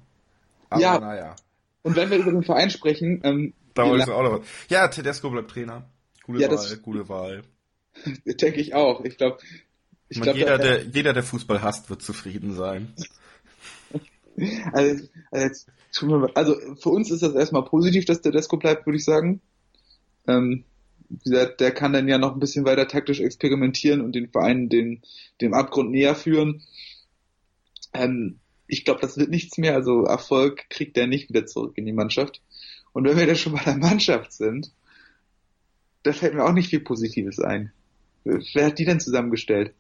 [0.70, 1.00] Aber Ja.
[1.00, 1.36] naja.
[1.84, 4.48] Und wenn wir über den Verein sprechen, ähm, Da wolltest du auch noch was.
[4.70, 5.84] Ja, Tedesco bleibt Trainer.
[6.24, 7.44] Gute Ja, Wahl, gute Wahl.
[8.26, 9.04] denke ich auch.
[9.04, 9.38] Ich glaube,
[10.10, 12.94] ich glaube, jeder, der, jeder, der Fußball hasst, wird zufrieden sein.
[14.74, 15.66] also, also,
[16.02, 19.42] wir also für uns ist das erstmal positiv, dass der Desko bleibt, würde ich sagen.
[20.28, 20.66] Ähm,
[21.10, 24.70] wie gesagt, der kann dann ja noch ein bisschen weiter taktisch experimentieren und den Verein
[24.70, 25.02] dem,
[25.42, 26.64] dem Abgrund näher führen.
[27.94, 29.76] Ähm, ich glaube, das wird nichts mehr.
[29.76, 32.42] Also Erfolg kriegt er nicht wieder zurück in die Mannschaft.
[32.94, 34.72] Und wenn wir da schon bei der Mannschaft sind,
[36.04, 37.72] da fällt mir auch nicht viel Positives ein.
[38.24, 39.74] Wer hat die denn zusammengestellt?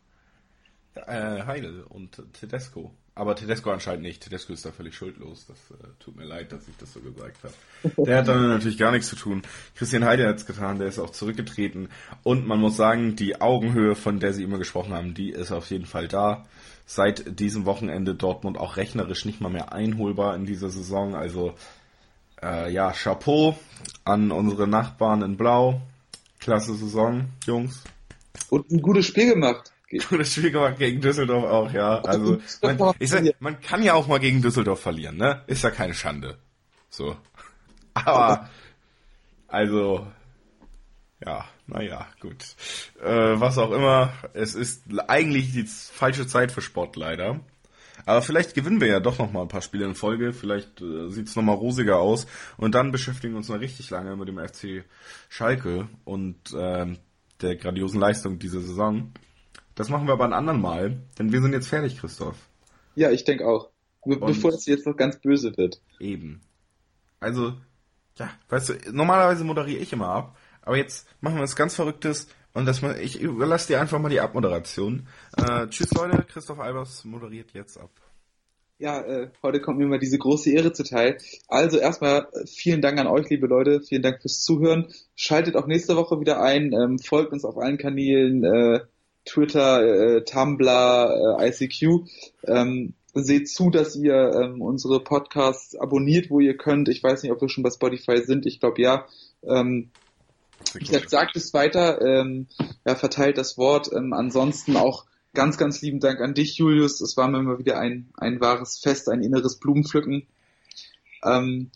[0.95, 2.93] Äh, Heidel und Tedesco.
[3.15, 4.23] Aber Tedesco anscheinend nicht.
[4.23, 5.45] Tedesco ist da völlig schuldlos.
[5.47, 7.53] Das äh, tut mir leid, dass ich das so gesagt habe.
[8.05, 9.43] Der hat dann natürlich gar nichts zu tun.
[9.75, 11.89] Christian Heidel hat es getan, der ist auch zurückgetreten.
[12.23, 15.69] Und man muss sagen, die Augenhöhe, von der sie immer gesprochen haben, die ist auf
[15.69, 16.45] jeden Fall da.
[16.85, 21.15] Seit diesem Wochenende Dortmund auch rechnerisch nicht mal mehr einholbar in dieser Saison.
[21.15, 21.53] Also
[22.41, 23.57] äh, ja, Chapeau
[24.05, 25.81] an unsere Nachbarn in Blau.
[26.43, 27.83] Klasse Saison, Jungs.
[28.49, 29.71] Und ein gutes Spiel gemacht.
[30.09, 32.01] Gutes Spiel gemacht gegen Düsseldorf auch, ja.
[32.01, 35.43] Also, man, ich sag, man kann ja auch mal gegen Düsseldorf verlieren, ne?
[35.47, 36.37] Ist ja keine Schande.
[36.89, 37.15] So.
[37.93, 38.49] Aber,
[39.47, 40.07] also,
[41.25, 42.43] ja, naja, gut.
[43.01, 47.39] Äh, was auch immer, es ist eigentlich die falsche Zeit für Sport leider.
[48.05, 50.33] Aber vielleicht gewinnen wir ja doch noch mal ein paar Spiele in Folge.
[50.33, 52.27] Vielleicht äh, sieht's noch mal rosiger aus.
[52.57, 54.83] Und dann beschäftigen wir uns noch richtig lange mit dem FC
[55.29, 56.97] Schalke und ähm,
[57.41, 59.11] der grandiosen Leistung dieser Saison.
[59.75, 62.37] Das machen wir aber ein anderen Mal, denn wir sind jetzt fertig, Christoph.
[62.95, 63.69] Ja, ich denke auch.
[64.05, 65.81] Be Und- bevor es jetzt noch ganz böse wird.
[65.99, 66.41] Eben.
[67.19, 67.53] Also,
[68.17, 72.27] ja, weißt du, normalerweise moderiere ich immer ab, aber jetzt machen wir was ganz Verrücktes
[72.53, 75.07] und das mal, ich überlasse dir einfach mal die Abmoderation.
[75.37, 77.89] Äh, tschüss Leute, Christoph Albers moderiert jetzt ab.
[78.79, 81.17] Ja, äh, heute kommt mir mal diese große Ehre zuteil.
[81.47, 83.81] Also erstmal äh, vielen Dank an euch, liebe Leute.
[83.81, 84.87] Vielen Dank fürs Zuhören.
[85.15, 86.73] Schaltet auch nächste Woche wieder ein.
[86.73, 88.43] Ähm, folgt uns auf allen Kanälen.
[88.43, 88.81] Äh,
[89.25, 92.07] Twitter, äh, Tumblr, äh, ICQ.
[92.45, 96.89] Ähm, seht zu, dass ihr ähm, unsere Podcasts abonniert, wo ihr könnt.
[96.89, 98.45] Ich weiß nicht, ob wir schon bei Spotify sind.
[98.45, 99.05] Ich glaube ja.
[99.43, 99.91] Ähm,
[100.73, 102.47] gesagt, sagt es weiter, ähm,
[102.85, 103.91] ja, verteilt das Wort.
[103.93, 105.05] Ähm, ansonsten auch
[105.35, 107.01] Ganz, ganz lieben Dank an dich, Julius.
[107.01, 110.27] Es war mir immer wieder ein, ein wahres Fest, ein inneres Blumenpflücken.
[111.25, 111.71] Ähm,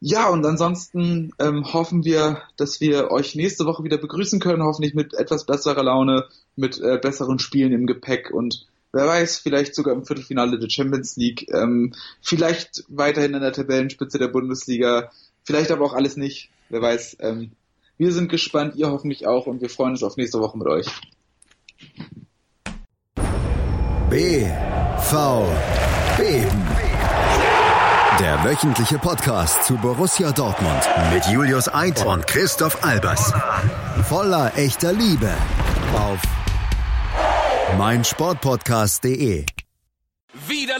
[0.00, 4.94] ja, und ansonsten ähm, hoffen wir, dass wir euch nächste Woche wieder begrüßen können, hoffentlich
[4.94, 6.24] mit etwas besserer Laune,
[6.54, 11.16] mit äh, besseren Spielen im Gepäck und wer weiß, vielleicht sogar im Viertelfinale der Champions
[11.16, 15.10] League, ähm, vielleicht weiterhin in der Tabellenspitze der Bundesliga,
[15.44, 17.18] vielleicht aber auch alles nicht, wer weiß.
[17.20, 17.50] Ähm,
[17.98, 20.86] wir sind gespannt, ihr hoffentlich auch und wir freuen uns auf nächste Woche mit euch.
[24.10, 24.46] B
[24.98, 25.46] V
[26.16, 26.66] Beben.
[28.18, 33.32] Der wöchentliche Podcast zu Borussia Dortmund mit Julius Eid und Christoph Albers.
[34.08, 35.30] Voller echter Liebe
[35.94, 36.20] auf
[37.76, 39.44] meinsportpodcast.de.